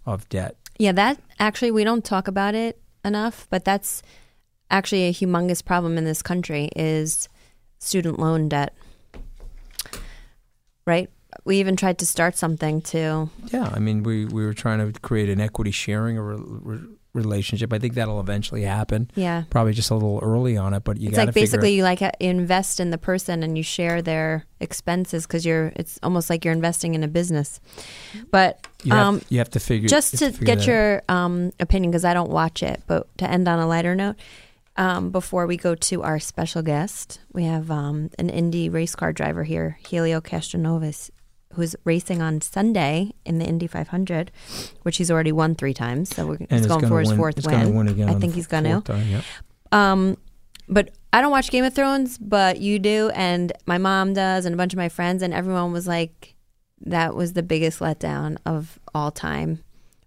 [0.06, 0.56] of debt.
[0.78, 4.02] Yeah, that actually we don't talk about it enough, but that's
[4.70, 7.28] actually a humongous problem in this country is
[7.78, 8.74] student loan debt.
[10.86, 11.10] Right?
[11.44, 14.98] We even tried to start something to Yeah, I mean, we, we were trying to
[15.00, 16.80] create an equity sharing re-
[17.14, 17.72] relationship.
[17.72, 19.10] I think that'll eventually happen.
[19.14, 19.44] yeah.
[19.50, 21.74] Probably just a little early on it, but you it's got to It's like basically
[21.74, 26.30] you like invest in the person and you share their expenses because you're it's almost
[26.30, 27.60] like you're investing in a business.
[28.30, 31.90] But you have, um, you have to figure just to figure get your um, opinion
[31.90, 34.16] because I don't watch it, but to end on a lighter note,
[34.76, 39.12] um, before we go to our special guest, we have um, an Indy race car
[39.12, 41.10] driver here, Helio Castroneves,
[41.54, 44.30] who's racing on Sunday in the Indy 500,
[44.82, 46.14] which he's already won three times.
[46.14, 47.74] So we're he's going for his win- fourth it's win.
[47.74, 48.82] win again I think he's going to.
[49.70, 50.16] Um,
[50.68, 54.54] but I don't watch Game of Thrones, but you do, and my mom does, and
[54.54, 56.34] a bunch of my friends, and everyone was like,
[56.80, 59.60] "That was the biggest letdown of all time."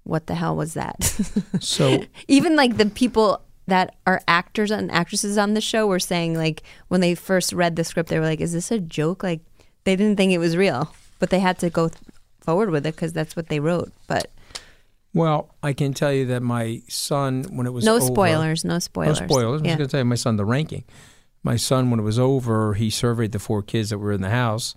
[0.03, 1.19] What the hell was that?
[1.59, 6.35] So Even like the people that are actors and actresses on the show were saying,
[6.35, 9.41] like, when they first read the script, they were like, "Is this a joke?" Like,
[9.83, 12.01] they didn't think it was real, but they had to go th-
[12.41, 13.91] forward with it because that's what they wrote.
[14.07, 14.29] But
[15.13, 18.79] Well, I can tell you that my son, when it was no over- spoilers, no
[18.79, 19.61] spoilers, No spoilers.
[19.61, 19.71] I Yeah.
[19.71, 20.83] was going to tell you my son the ranking.
[21.41, 24.29] My son, when it was over, he surveyed the four kids that were in the
[24.31, 24.75] house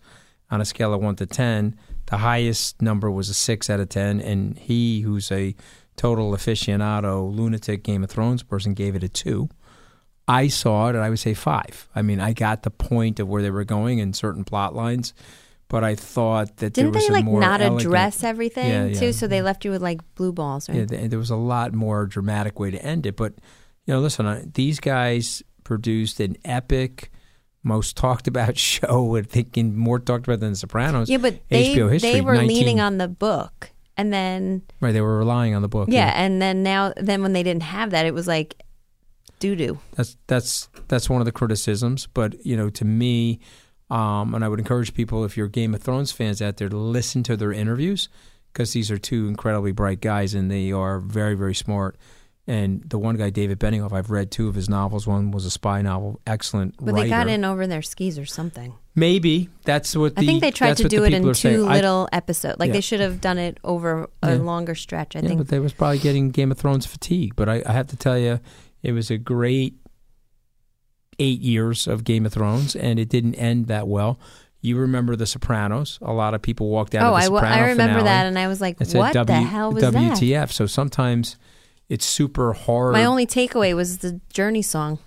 [0.51, 1.75] on a scale of one to ten.
[2.07, 5.55] The highest number was a six out of ten, and he, who's a
[5.97, 9.49] total aficionado, lunatic Game of Thrones person, gave it a two.
[10.29, 11.89] I saw it, and I would say five.
[11.95, 15.15] I mean, I got the point of where they were going in certain plot lines,
[15.69, 18.87] but I thought that Didn't was they a like more not elegant- address everything Yeah,
[18.87, 18.99] yeah.
[18.99, 19.13] too?
[19.13, 20.91] So they left you with like blue balls, right?
[20.91, 23.17] yeah, there was a lot more dramatic way to end it.
[23.17, 23.35] But
[23.87, 27.11] you know, listen, I, these guys produced an epic,
[27.63, 29.17] most talked about show.
[29.17, 31.09] I think in more talked about than The Sopranos.
[31.11, 31.99] Yeah, but they history.
[31.99, 34.93] they were 19 leaning on the book, and then right.
[34.93, 35.89] They were relying on the book.
[35.91, 38.63] yeah, and then now then when they didn't have that, it was like
[39.41, 39.79] doo doo.
[39.95, 42.07] that's that's that's one of the criticisms.
[42.15, 43.41] But you know, to me,
[43.91, 46.77] um, and I would encourage people if you're Game of Thrones fans out there to
[46.77, 48.09] listen to their interviews
[48.53, 51.97] because these are two incredibly bright guys and they are very very smart.
[52.47, 55.07] And the one guy, David Benioff, I've read two of his novels.
[55.07, 57.05] One was a spy novel, excellent But writer.
[57.05, 58.73] they got in over their skis or something.
[58.95, 61.57] Maybe that's what the, I think they tried to do it in saying.
[61.57, 62.59] two little episodes.
[62.59, 62.73] Like Yeah.
[62.73, 64.43] they should have done it over a Yeah.
[64.43, 65.15] longer stretch.
[65.15, 65.39] I yeah, think.
[65.41, 67.37] but they was probably getting Game of Thrones fatigue.
[67.37, 68.41] But I, I have to tell you,
[68.83, 69.75] it was a great
[71.19, 74.19] eight years of Game of Thrones, and it didn't end that well.
[74.61, 75.99] You remember The Sopranos?
[76.03, 78.39] A lot of people walked out oh, of the I, Soprano I remember that, and
[78.39, 80.51] I was like, "What w, the hell was that?" WTF?
[80.51, 81.37] So sometimes
[81.89, 82.93] it's super hard.
[82.93, 84.99] My only takeaway was the Journey song.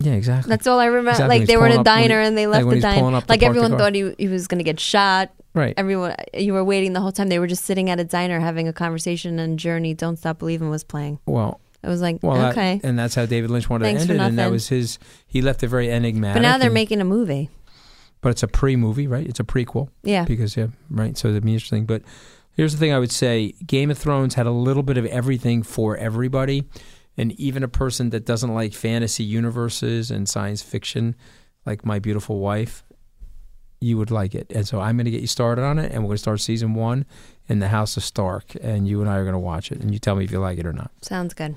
[0.00, 0.50] Yeah, exactly.
[0.50, 1.10] That's all I remember.
[1.12, 3.22] Exactly, Like they were in a when he- diner and they left when the diner.
[3.28, 5.30] Like everyone thought he, he was going to get shot.
[5.54, 5.72] Right.
[5.76, 7.28] Everyone, you were waiting the whole time.
[7.28, 10.68] They were just sitting at a diner having a conversation, and Journey "Don't Stop Believing"
[10.68, 11.20] was playing.
[11.26, 14.20] well, It was like well, okay, and that's how David Lynch wanted Thanks to end
[14.20, 14.98] it, and that was his.
[15.26, 16.36] He left it very enigmatic.
[16.40, 17.50] but now they're and- making a movie.
[18.20, 19.26] but it's a pre-movie, right?
[19.26, 19.88] It's a prequel.
[20.02, 20.24] Yeah.
[20.24, 21.16] Because yeah, right.
[21.18, 21.84] So that'd be interesting.
[21.84, 22.02] But
[22.52, 25.62] here's the thing: I would say Game of Thrones had a little bit of everything
[25.62, 26.64] for everybody,
[27.18, 31.14] and even a person that doesn't like fantasy universes and science fiction,
[31.66, 32.82] like my beautiful wife,
[33.80, 34.50] you would like it.
[34.54, 36.40] And so I'm going to get you started on it, and we're going to start
[36.40, 37.04] season one
[37.46, 39.92] in the House of Stark, and you and I are going to watch it, and
[39.92, 40.90] you tell me if you like it or not.
[41.02, 41.56] Sounds good.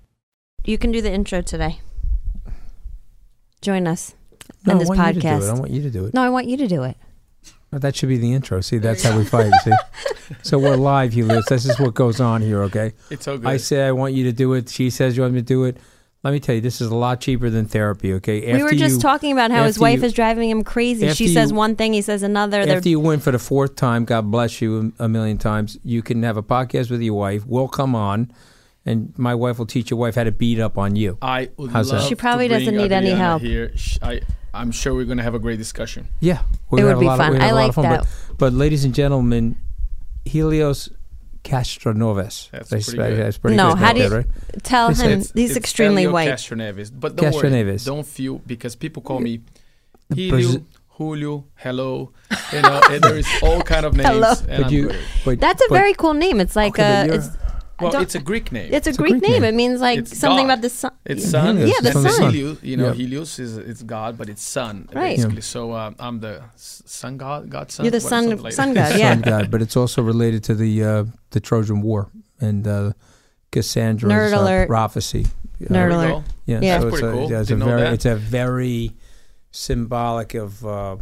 [0.63, 1.79] You can do the intro today.
[3.61, 4.15] Join us
[4.65, 5.41] No, in I this want you to do podcast.
[5.47, 5.49] it.
[5.49, 6.13] I want you to do it.
[6.13, 6.97] no, I want you to do it.
[7.71, 8.59] That should be the intro.
[8.59, 9.51] See, that's how we fight.
[9.63, 9.71] See,
[10.43, 11.45] so we're live, Helios.
[11.45, 12.63] This is what goes on here.
[12.63, 12.91] Okay.
[13.09, 13.47] It's so good.
[13.47, 14.67] I say I want you to do it.
[14.69, 15.77] She says you want me to do it.
[16.23, 18.13] Let me tell you, this is a lot cheaper than therapy.
[18.15, 18.53] Okay.
[18.53, 21.05] we were just you- talking about how his after wife you- is driving him crazy.
[21.13, 22.65] She after says you- one thing, he says another.
[22.65, 25.79] They're After you win for the fourth time, God bless you a million times.
[25.83, 27.45] You can have a podcast with your wife.
[27.47, 28.31] We'll come on,
[28.85, 31.17] and my wife will teach your wife how to beat up on you.
[31.21, 32.01] I would How's that?
[32.03, 33.41] She probably to doesn't bring need any Adriana help.
[33.41, 34.21] Here, Sh- I,
[34.53, 36.07] I'm sure we're going to have a great discussion.
[36.19, 37.31] Yeah, It would have a be lot of- fun.
[37.33, 37.83] we'd have I a lot like of fun.
[37.85, 37.99] that.
[38.29, 39.55] But, but ladies and gentlemen,
[40.25, 40.89] Helios
[41.43, 42.49] Castroneves.
[42.51, 43.17] That's They- pretty good.
[43.25, 43.77] That's pretty no, good.
[43.79, 44.27] how right do you there, right?
[44.63, 45.11] tell It's- him?
[45.11, 46.29] it's- he's It's extremely Elio white.
[46.29, 46.91] Castroneves.
[46.97, 47.65] But don't Castroneves.
[47.65, 47.77] worry.
[47.85, 49.41] Don't feel, because people call me
[50.09, 52.11] Brazil- Helio, Julio, hello.
[52.53, 54.07] You know, and there is all kind of names.
[54.09, 54.31] Hello.
[54.47, 54.99] And But I'm you, great.
[55.25, 56.39] but, That's a but- very cool name.
[56.39, 57.05] It's like Okay, but a.
[57.13, 57.50] you're- It's, I
[57.81, 58.69] Well, it's a Greek name.
[58.73, 59.41] it's a It's a Greek, Greek name.
[59.41, 59.43] name.
[59.43, 60.53] It means like It's something God.
[60.53, 60.91] about the sun.
[61.05, 61.57] It's Yeah, sun.
[61.57, 62.31] Helios Yeah, the and sun.
[62.33, 62.93] Helios, you know, Yeah.
[62.93, 65.15] Helios is it's God, but it's sun Right.
[65.17, 65.41] basically.
[65.41, 67.85] So uh, I'm the sun god, God son.
[67.85, 69.13] You're the What- sun- like sun god, yeah.
[69.13, 72.91] sun god, but it's also related to the uh, the Trojan War and uh,
[73.51, 74.67] Cassandra's Nerd uh, alert.
[74.67, 75.25] prophecy.
[75.61, 76.23] Nerd alert.
[76.45, 76.79] Yeah, Yeah.
[76.79, 77.31] so That's it's pretty a, cool.
[77.31, 77.93] yeah, it's a Didn't know very that.
[77.93, 78.91] it's a very
[79.51, 80.95] symbolic of uh,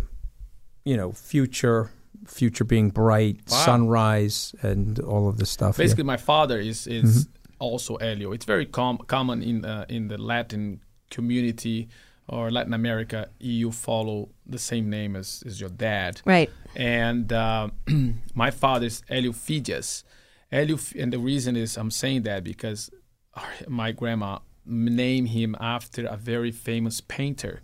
[0.83, 1.91] you know future
[2.29, 3.57] future being bright, Wow.
[3.65, 5.77] sunrise, and all of this stuff.
[5.77, 5.83] yeah.
[5.85, 7.51] Basically, my father is is Mm-hmm.
[7.59, 8.31] also Elio.
[8.33, 10.79] It's very com- common in uh, in the Latin
[11.11, 11.87] community
[12.27, 13.27] or Latin America.
[13.39, 16.49] You follow the same name as, as your dad, Right.
[16.75, 17.69] and uh,
[18.33, 20.03] my father is Elio Fidias.
[20.51, 22.89] Elio, F- and the reason is I'm saying that because
[23.67, 27.61] my grandma named him after a very famous painter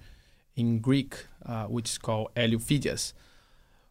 [0.55, 3.13] in Greek, uh, which is called Elio Fidias.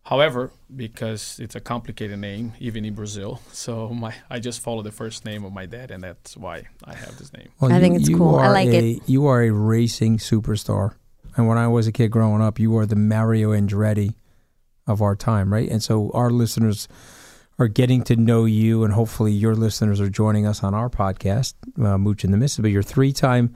[0.04, 4.92] However, because it's a complicated name, even in Brazil, so my I just follow the
[4.92, 7.48] first name of my dad, and that's why I have this name.
[7.60, 8.36] Well, I you- think it's you cool.
[8.36, 9.08] I are like a, it.
[9.08, 10.94] You are a racing superstar,
[11.36, 14.14] and when I was a kid growing up, you are the Mario Andretti
[14.86, 15.68] of our time, right?
[15.70, 16.86] And so our listeners
[17.58, 21.54] are getting to know you, and hopefully your listeners are joining us on our podcast,
[21.82, 22.72] uh, Mooch in the Mississippi.
[22.72, 23.54] You're three-time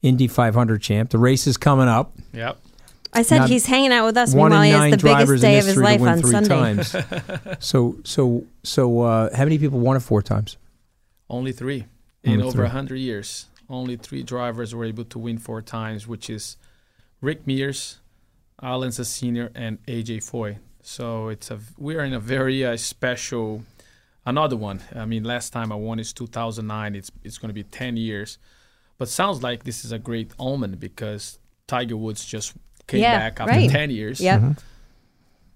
[0.00, 1.10] Indy 500 champ.
[1.10, 2.14] The race is coming up.
[2.32, 2.58] Yep.
[3.12, 4.34] I said Not- he's hanging out with us.
[4.34, 6.20] One Meanwhile, in he has nine the drivers biggest day in of his life on
[6.20, 6.48] three Sunday.
[6.48, 6.96] times.
[7.64, 10.56] so, so, so, uh, how many people won it four times?
[11.28, 11.84] Only three
[12.24, 12.66] in Only over three.
[12.66, 13.46] a hundred years.
[13.68, 16.56] Only three drivers were able to win four times, which is
[17.20, 17.98] Rick Mears,
[18.62, 20.58] Al Unser Senior, and AJ Foyt.
[20.82, 23.62] So it's a we are in a very uh, special.
[24.24, 24.80] Another one.
[24.94, 26.94] I mean, last time I won is 2009.
[26.94, 28.38] It's it's going to be 10 years,
[28.98, 32.52] but sounds like this is a great omen because Tiger Woods just
[32.92, 33.70] came Yeah, back after right.
[33.70, 34.20] 10 years.
[34.20, 34.40] Yep.
[34.40, 34.52] Mm-hmm.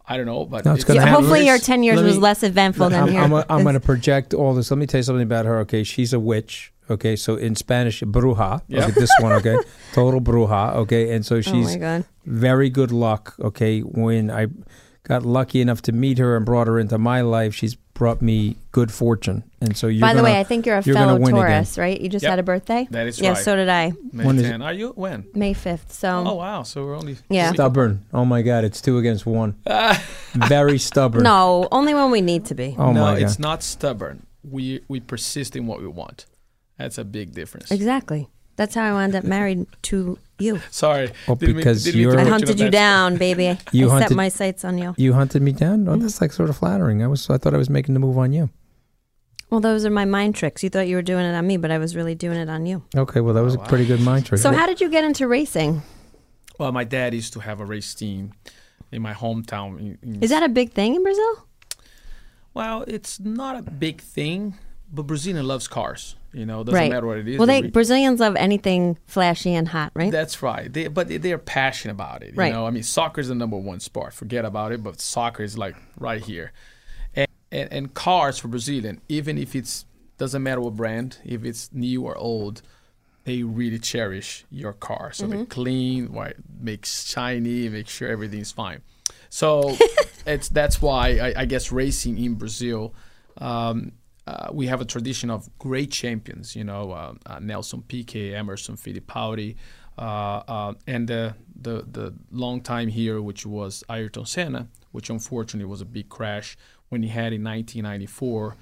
[0.08, 1.24] I don't know, but No, it's it's gonna Yeah, happen.
[1.24, 3.20] hopefully, your 10 years Let was less eventful than I'm, here.
[3.20, 4.70] I'm, I'm going to project all this.
[4.70, 5.58] Let me tell you something about her.
[5.60, 6.72] Okay, she's a witch.
[6.88, 8.62] Okay, so in Spanish, bruja.
[8.68, 8.82] Yep.
[8.90, 9.32] Okay, this one.
[9.32, 9.56] Okay,
[9.92, 10.74] total bruja.
[10.76, 12.04] Okay, and so oh she's my god!
[12.24, 13.34] very good luck.
[13.40, 14.46] Okay, when I
[15.02, 18.56] got lucky enough to meet her and brought her into my life, she's brought me
[18.72, 19.42] good fortune.
[19.60, 21.34] And so you're By the gonna- way, I think you're a you're fellow win again.
[21.34, 21.98] Taurus, right?
[22.00, 22.30] You just Yep.
[22.30, 22.86] had a birthday.
[22.90, 23.38] That is yeah, right.
[23.38, 23.92] so did I.
[24.12, 24.62] May When is 10.
[24.62, 25.24] Are you when?
[25.34, 25.92] May fifth.
[25.92, 26.62] So Oh wow!
[26.62, 27.52] So we're only Yeah.
[27.52, 28.04] stubborn.
[28.12, 29.54] Oh my God, it's two against one.
[30.34, 31.22] very stubborn.
[31.22, 32.74] no, only when we need to be.
[32.78, 33.22] Oh no, my God.
[33.22, 34.26] it's not stubborn.
[34.48, 36.26] We we persist in what we want.
[36.78, 37.70] That's a big difference.
[37.70, 38.28] Exactly.
[38.56, 40.60] That's how I wound up married to you.
[40.70, 41.10] Sorry.
[41.26, 43.58] Well, Didn't because didn't mean you're- I hunted you that- down, baby.
[43.72, 44.94] You I set my sights on you.
[44.96, 45.88] You hunted me down.
[45.88, 46.24] Oh, that's mm-hmm.
[46.24, 47.02] like sort of flattering.
[47.02, 47.28] I was.
[47.30, 48.50] I thought I was making the move on you.
[49.50, 50.64] Well, those are my mind tricks.
[50.64, 52.66] You thought you were doing it on me, but I was really doing it on
[52.66, 52.82] you.
[52.96, 54.40] Okay, well that was oh, a pretty good mind trick.
[54.40, 55.82] So, how did you get into racing?
[56.58, 58.32] Well, my dad used to have a race team
[58.90, 59.78] in my hometown.
[59.78, 61.46] In, in Is that a big thing in Brazil?
[62.54, 64.54] Well, it's not a big thing,
[64.92, 66.16] but Brazilian loves cars.
[66.32, 66.90] You know, doesn't right.
[66.90, 67.38] matter what it is.
[67.38, 70.12] Well, they they re- Brazilians love anything flashy and hot, right?
[70.12, 70.70] That's right.
[70.70, 72.34] They, but they- they're passionate about it.
[72.34, 72.52] You Right.
[72.52, 74.12] know, I mean, soccer is the number one sport.
[74.12, 74.82] Forget about it.
[74.82, 76.52] But soccer is like right here,
[77.14, 79.86] and and, and cars for Brazilian, even if it's
[80.18, 82.60] doesn't matter what brand, if it's new or old,
[83.24, 85.12] they really cherish your car.
[85.12, 88.82] So they clean, white, make shiny, make sure everything's fine.
[89.30, 89.76] So
[90.26, 92.94] it's that's why I, I guess racing in Brazil.
[93.38, 93.92] Um,
[94.26, 98.76] uh, we have a tradition of great champions, you know, uh, uh, Nelson Piquet, Emerson
[98.76, 99.56] Fittipaldi,
[99.98, 105.68] uh, uh, and the, the the long time here, which was Ayrton Senna, which unfortunately
[105.68, 106.56] was a big crash
[106.88, 108.56] when he had in 1994,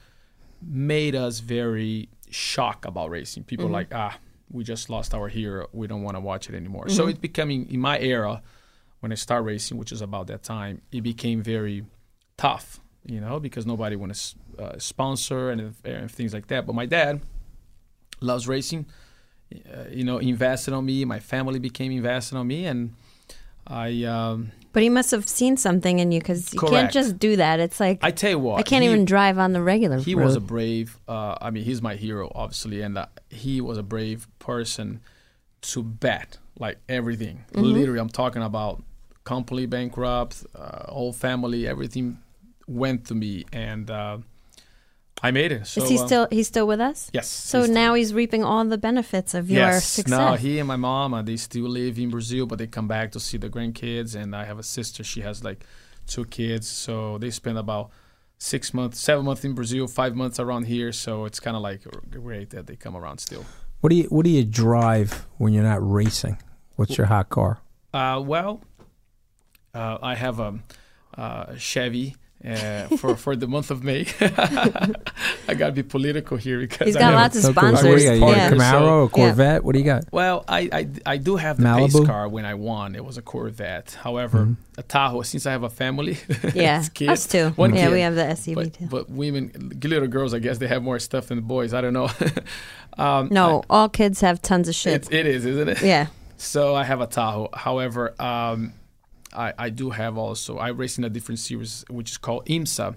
[0.62, 3.44] made us very shocked about racing.
[3.44, 4.16] People like, ah,
[4.50, 6.88] we just lost our hero, we don't want to watch it anymore.
[6.88, 8.42] So it becoming in my era,
[9.00, 11.85] when I started racing, which is about that time, it became very
[12.37, 16.67] tough, you know, because nobody want to uh, sponsor and, and things like that.
[16.67, 17.21] But my dad
[18.21, 18.87] loves racing,
[19.73, 21.05] uh, you know, invested on me.
[21.05, 22.95] My family became invested on me, and
[23.67, 27.37] I, um, But he must have seen something in you because you can't just do
[27.37, 27.61] that.
[27.61, 30.14] It's like I tell you what, I can't he- even drive on the regular he
[30.14, 30.25] road.
[30.25, 33.83] was a brave uh, i mean he's my hero obviously and uh, he was a
[33.83, 35.01] brave person
[35.62, 37.62] to bet like everything Mm-hmm.
[37.73, 38.83] literally i'm talking about
[39.25, 42.19] completely bankrupt uh, whole family everything
[42.66, 44.18] went to me and uh,
[45.22, 46.29] i made it so Is he uh, still?
[46.31, 47.11] He's still with us.
[47.12, 50.11] yes So he's- now he's reaping all the benefits of your yes success.
[50.18, 53.12] no he and my mom uh, they still live in brazil but they come back
[53.12, 55.64] to see the grandkids and i have a sister she has like
[56.07, 57.90] two kids so they spend about
[58.38, 61.83] six months seven months in brazil five months around here so it's kind of like
[62.11, 63.44] great that they come around still
[63.81, 66.38] what do you what do you drive when you're not racing?
[66.77, 67.59] What's your hot car?
[67.92, 68.62] uh, well
[69.74, 70.59] uh, i have a,
[71.16, 76.87] uh chevy uh, for for the month of May, I gotta be political here because
[76.87, 77.76] He's I got have- lots of So cool.
[77.76, 78.04] So what do sponsors.
[78.14, 78.37] you got?
[78.37, 78.50] Yeah.
[78.50, 79.64] Camaro, a So- Corvette?
[79.64, 80.04] What do you got?
[80.12, 81.92] Well, I, I, I do have the Malibu?
[82.00, 82.94] pace car when I won.
[82.94, 83.96] It was a Corvette.
[84.02, 85.22] However, a Tahoe.
[85.22, 86.18] Since I have a family,
[86.54, 87.50] Yeah, it's kids, us too.
[87.50, 87.92] One yeah, kid.
[87.92, 88.87] we have the SUV But, too.
[88.87, 91.72] but women, little girls, I guess they have more stuff than the boys.
[91.74, 92.11] I don't know.
[92.98, 95.07] um, No, all kids have tons of shit.
[95.11, 95.83] it, it is, isn't it?
[95.83, 96.07] yeah.
[96.37, 97.48] So I have a Tahoe.
[97.54, 98.72] However, um,
[99.35, 102.97] I, I do have also I race in a different series which is called IMSA,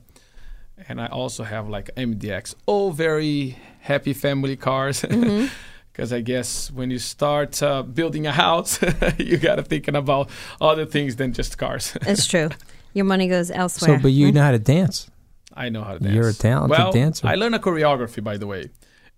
[0.87, 2.55] and I also have like MDX.
[2.65, 5.01] All very happy family cars.
[5.07, 5.47] Mm-hmm.
[5.91, 8.79] Because I guess when you start uh, building a house,
[9.17, 10.29] you got to thinking about
[10.61, 11.97] other things than just cars.
[12.01, 12.49] It's true.
[12.93, 13.97] Your money goes elsewhere.
[13.97, 15.09] So, but you know how to dance.
[15.55, 16.13] I know how to dance.
[16.13, 17.25] You're a talented well, dancer.
[17.25, 18.69] I learned a choreography, by the way.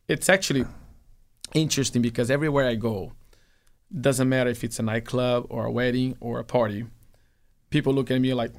[0.08, 0.66] It's actually
[1.54, 3.12] interesting because everywhere I go,
[3.92, 6.86] doesn't matter if it's a nightclub or a wedding or a party,
[7.70, 8.52] people look at me like,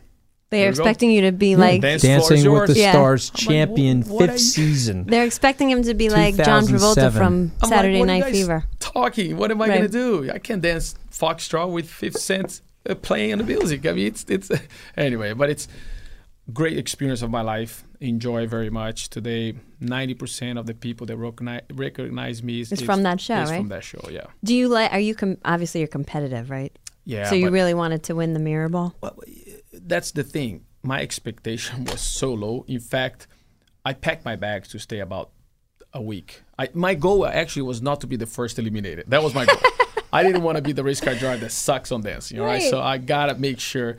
[0.50, 0.82] They're There go.
[0.82, 1.80] expecting you to be like.
[1.80, 2.90] dance Dancing with the Yeah.
[2.92, 5.04] Stars I'm champion, "Wh- what fifth season.
[5.06, 8.20] They're expecting him to be like John Travolta from I'm like, Saturday "What are you
[8.20, 8.64] Night guys Fever.
[8.80, 9.76] Talking, what am I Right.
[9.76, 10.28] gonna do?
[10.32, 13.86] I can't dance foxtrot with Fifth Cent uh, playing on the music.
[13.86, 14.50] I mean, it's it's
[14.96, 15.68] anyway, but it's
[16.52, 17.84] great experience of my life.
[18.00, 19.08] Enjoy very much.
[19.10, 23.42] Today, ninety percent of the people that recognize, recognize me is, It's from that show,
[23.42, 23.58] is right?
[23.58, 24.90] From that show, yeah, Do you like?
[24.92, 26.72] Are you com- obviously you're competitive, right?
[27.04, 27.28] Yeah.
[27.28, 28.94] so you really wanted to win the mirror ball.
[29.00, 29.18] Well,
[29.72, 30.64] that's the thing.
[30.82, 32.64] My expectation was so low.
[32.68, 33.26] In fact,
[33.84, 35.30] I packed my bags to stay about
[35.92, 36.42] a week.
[36.58, 39.06] I, my goal actually was not to be the first eliminated.
[39.08, 39.56] That was my goal.
[40.12, 42.40] I didn't want to be the race car driver that sucks on dancing.
[42.40, 42.70] All right, Right.
[42.70, 43.98] so I gotta make sure.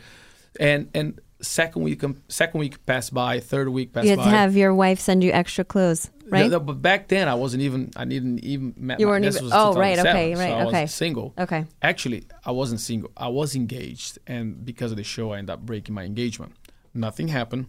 [0.60, 3.40] And and second week, um, second week passed by.
[3.40, 4.10] Third week passed by.
[4.12, 4.24] You had by.
[4.26, 6.42] to have your wife send you extra clothes, right?
[6.50, 7.92] No, no, but back then I wasn't even.
[7.96, 8.74] I didn't even.
[8.78, 10.74] Met You my- weren't this even- was oh, right, 2007, okay, so right, I was
[10.74, 10.86] okay.
[10.88, 11.34] single.
[11.38, 11.66] Okay.
[11.82, 13.12] Actually, I wasn't single.
[13.16, 16.54] I was engaged, and because of the show, I ended up breaking my engagement.
[16.94, 17.68] Nothing happened.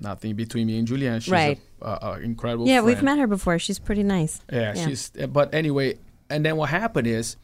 [0.00, 1.22] Nothing between me and Julianne.
[1.22, 1.60] She's Right.
[1.80, 2.66] a, a, a incredible.
[2.66, 3.58] yeah, we've met her before.
[3.60, 4.40] She's pretty nice.
[4.52, 4.86] Yeah, Yeah.
[4.86, 5.10] she's.
[5.10, 5.98] But anyway,
[6.30, 7.36] and then what happened is,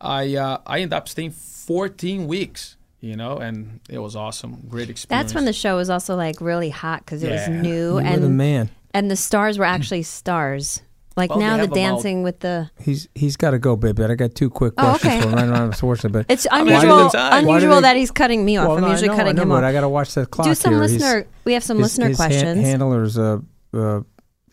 [0.00, 2.76] I uh, I ended up staying 14 weeks.
[3.04, 4.62] You know, and it was awesome.
[4.68, 5.08] Great experience.
[5.08, 7.48] That's when the show was also like really hot because it Yeah.
[7.50, 8.70] was new You're the and man.
[8.94, 10.82] And the stars were actually stars.
[11.14, 14.02] Like Well, now, the have about- dancing with the He's he's got to go, baby.
[14.02, 15.22] I got two quick questions Oh, questions okay.
[15.22, 16.72] for him right around unfortunately, but it's unusual.
[16.72, 18.68] why do they- why do unusual they- that he's cutting me off.
[18.68, 19.68] Well, I'm no, usually know, cutting know, him but off.
[19.68, 20.82] I got to watch the clock Do some here.
[20.84, 21.26] He's- listener.
[21.44, 22.60] we have some his, listener his han- questions.
[22.66, 23.38] handler's uh,
[23.74, 24.00] uh,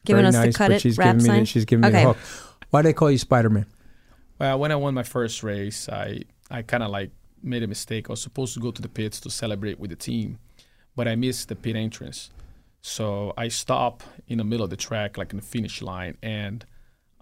[0.06, 1.40] Giving very us the cut it she's rap giving me sign?
[1.40, 2.04] the, she's giving me Okay.
[2.04, 2.18] the hook.
[2.72, 3.66] Why do they call you Spider Man?
[4.38, 7.12] Well, when I won my first race, I I kind of like
[7.42, 8.10] made a mistake.
[8.10, 10.40] I was supposed to go to the pits to celebrate with the team,
[10.96, 12.32] but I missed the pit entrance.
[12.82, 16.66] So I stop in the middle of the track, like in the finish line, and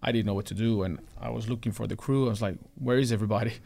[0.01, 0.83] I didn't know what to do.
[0.83, 2.27] And I was looking for the crew.
[2.27, 3.53] I was like, "Where is everybody?"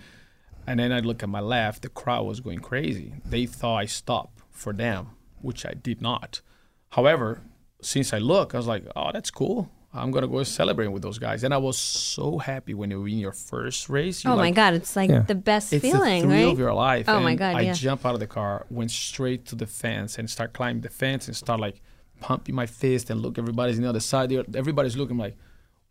[0.68, 1.82] And then I look at my left.
[1.82, 3.16] The crowd was going crazy.
[3.26, 5.08] They thought I stopped for them,
[5.42, 6.42] which I did not.
[6.90, 7.42] However,
[7.82, 9.72] since I look, I was like, "Oh, that's cool.
[9.94, 13.18] I'm gonna go celebrate with those guys." And I was so happy when you win
[13.18, 14.24] your first race.
[14.24, 15.22] You're Oh my God, it's like Yeah.
[15.22, 16.54] the best it's feeling, the thrill right?
[16.54, 17.10] of your life.
[17.10, 17.74] Oh my God, I yeah.
[17.74, 21.28] jump out of the car, went straight to the fence, and start climbing the fence
[21.28, 21.82] and start like
[22.22, 23.38] pumping my fist and look.
[23.38, 24.30] Everybody's on the other side.
[24.30, 25.36] They're- Everybody's looking like,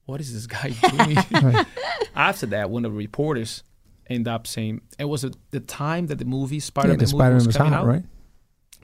[0.06, 0.70] what is this guy
[1.30, 1.56] doing?
[2.14, 3.62] After that, when the reporters
[4.08, 7.10] end up saying it was a, the time that the movie Yeah, Spider-Man, the movie
[7.10, 8.02] Spider-Man was, was coming hot, out, right?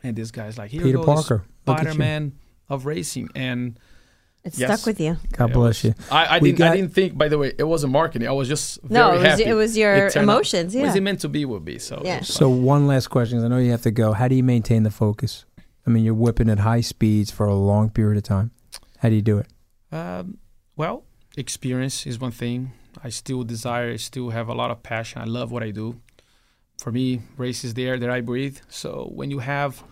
[0.03, 1.83] and this guy's like, here Peter goes Parker, look at.
[1.83, 2.33] Spider-Man
[2.69, 3.79] of racing, and
[4.47, 4.69] It Yes.
[4.81, 5.17] stuck with you.
[5.33, 5.93] God it bless you.
[6.11, 6.63] I, I didn't.
[6.63, 7.19] I didn't think.
[7.19, 8.29] By the way, it wasn't marketing.
[8.29, 9.45] I was just No, it was- happy.
[9.45, 10.83] it was your turned out- emotions, yeah.
[10.87, 11.45] Was it meant to be?
[11.45, 12.01] Would be so.
[12.05, 12.21] Yeah.
[12.21, 13.45] So one last question.
[13.45, 14.13] I know you have to go.
[14.13, 15.45] How do you maintain the focus?
[15.87, 18.53] I mean, you're whipping at high speeds for a long period of time.
[18.99, 19.47] How do you do it?
[19.93, 20.39] Um,
[20.77, 21.05] well,
[21.37, 22.73] experience is one thing.
[23.05, 25.21] I still desire, I still have a lot of passion.
[25.21, 26.01] I love what I do.
[26.79, 28.59] For me, race is the air that I breathe.
[28.69, 29.83] So when you have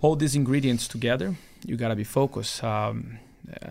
[0.00, 2.62] all these ingredients together, you gotta be focused.
[2.64, 3.18] Um,
[3.62, 3.70] uh,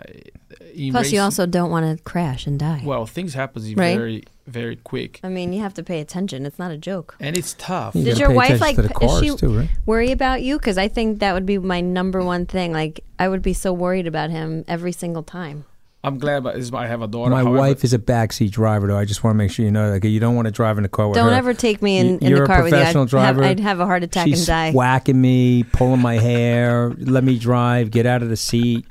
[0.73, 2.81] in Plus, you also don't want to crash and die.
[2.85, 3.97] well, things happen Right.
[3.97, 6.45] very, very quick, I mean, you have to pay attention.
[6.45, 7.15] It's not a joke.
[7.19, 7.95] and it's tough.
[7.95, 9.69] You Did your pay wife like to is she too, right?
[9.85, 10.57] worry about you?
[10.57, 12.71] Because I think that would be my number one thing.
[12.73, 15.65] Like I would be so worried about him every single time.
[16.03, 17.31] I'm glad, but this I have a daughter.
[17.31, 18.97] My However, wife is a backseat driver, though.
[18.97, 20.83] I just want to make sure you know that you don't want to drive in
[20.83, 21.35] the car with Don't her.
[21.35, 22.77] ever take me in, You- in the car a with you.
[22.77, 23.43] I'd professional have, driver.
[23.43, 24.71] I'd have a heart attack She's and die.
[24.71, 26.93] whacking me, pulling my hair.
[26.99, 27.89] Let me drive.
[27.89, 28.85] Get out of the seat.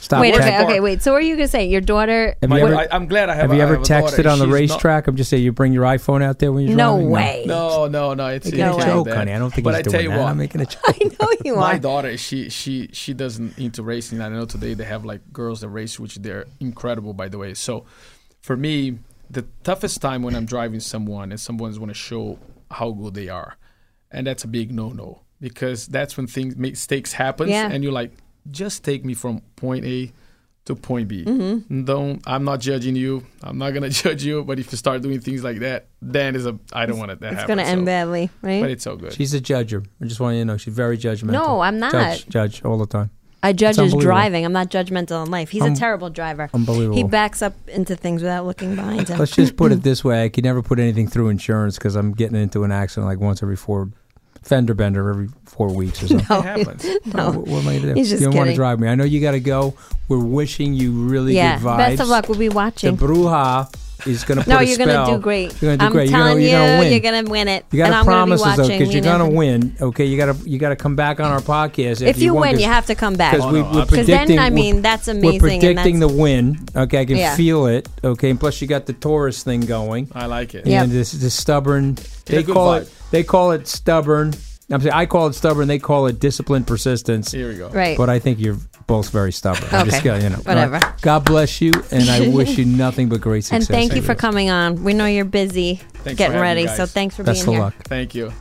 [0.00, 0.20] Stop.
[0.20, 1.02] wait, okay, text- okay, wait.
[1.02, 1.66] So, what are you gonna say?
[1.66, 2.36] Your daughter?
[2.40, 3.50] Have My- you ever, I, am glad I have.
[3.50, 5.06] have you ever have texted on the and she's not- racetrack?
[5.08, 7.10] I'm just saying you bring your iPhone out there when you're driving.
[7.10, 7.10] No driving.
[7.10, 7.44] way.
[7.46, 8.26] No, no, no.
[8.28, 9.16] It's, Making it's a not joke, that.
[9.16, 9.32] honey.
[9.32, 10.18] I don't think but he's I doing tell you that.
[10.18, 10.82] what, I'm making a joke.
[10.86, 11.60] I know you are.
[11.60, 15.60] my daughter she she she doesn't into racing i know today they have like girls
[15.62, 17.84] that race which they're incredible by the way so
[18.40, 18.98] for me
[19.30, 22.38] the toughest time when i'm driving someone and someone's want to show
[22.70, 23.56] how good they are
[24.10, 27.68] and that's a big no-no because that's when things mistakes happen Yeah.
[27.70, 28.12] and you're like
[28.50, 30.12] just take me from point a
[30.64, 31.84] to point b Mm-hmm.
[31.84, 35.18] don't i'm not judging you i'm not gonna judge you but if you start doing
[35.20, 37.80] things like that then is a i don't want it to It's happen gonna end
[37.82, 38.60] so- badly, right?
[38.60, 39.86] but it's so good She's a judger.
[40.02, 41.32] I just want you to know she's very judgmental.
[41.32, 41.92] No, I'm not.
[41.92, 43.10] Judge, judge all the time.
[43.42, 44.44] I judge his driving.
[44.44, 45.50] I'm not judgmental in life.
[45.50, 46.50] He's a Um, terrible driver.
[46.52, 46.96] unbelievable.
[46.96, 49.16] He backs up into things without looking behind him.
[49.18, 52.12] Let's just put it this way: I can never put anything through insurance because I'm
[52.12, 53.90] getting into an accident like once every four
[54.42, 56.36] fender bender every four weeks or something.
[56.38, 56.84] it happens
[57.14, 57.94] Oh, what, what am I gonna do?
[57.94, 58.88] He's just you don't want to drive me.
[58.88, 59.74] I know you got to go.
[60.08, 61.58] We're wishing you really yeah.
[61.58, 61.76] good vibes.
[61.78, 62.28] Best of luck.
[62.28, 62.96] We'll be watching.
[62.96, 63.06] The.
[63.06, 63.74] Bruja
[64.06, 65.50] is going to put no, a you're gonna do great.
[65.60, 66.08] You're going to do I'm great.
[66.10, 66.92] telling you're gonna, you're gonna win.
[66.92, 67.64] you're gonna win it.
[67.72, 68.78] You got to I'm gonna be promise us though, watching.
[68.78, 69.76] because You you're gonna win.
[69.80, 72.58] Okay, you got to you got to come back on our podcast If you win,
[72.58, 73.32] you have have to come back.
[73.32, 73.90] because oh, we, no, we're absolutely.
[73.90, 74.38] Because then, predicting.
[74.38, 76.58] I mean, we're- that's we're predicting the win.
[76.76, 77.34] Okay, I can Yeah.
[77.36, 77.88] feel it.
[78.04, 80.08] Okay, and plus you got the Taurus thing going.
[80.14, 80.84] i like it Yeah.
[80.84, 81.96] And this this stubborn.
[82.26, 82.82] They good call vibe.
[82.82, 82.92] it.
[83.10, 84.34] They call it stubborn.
[84.70, 85.66] I'm saying I call it stubborn.
[85.66, 87.32] They call it disciplined persistence.
[87.32, 87.96] here we go right.
[87.96, 89.68] But I think you're both very stubborn.
[89.72, 90.08] I'm just Okay.
[90.10, 90.36] gonna, you know.
[90.36, 90.74] Whatever.
[90.76, 91.00] All right.
[91.00, 93.68] God bless you, and I wish you nothing but great and success.
[93.70, 94.82] And thank you for coming on.
[94.84, 97.62] We know you're busy Thanks getting ready, so thanks for Best being of here.
[97.62, 97.74] luck.
[97.86, 98.32] thank you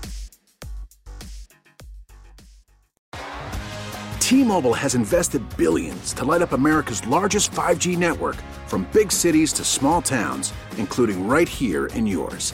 [4.20, 8.36] T-Mobile has invested billions to light up America's largest 5G network
[8.68, 12.54] from big cities to small towns, including right here in yours.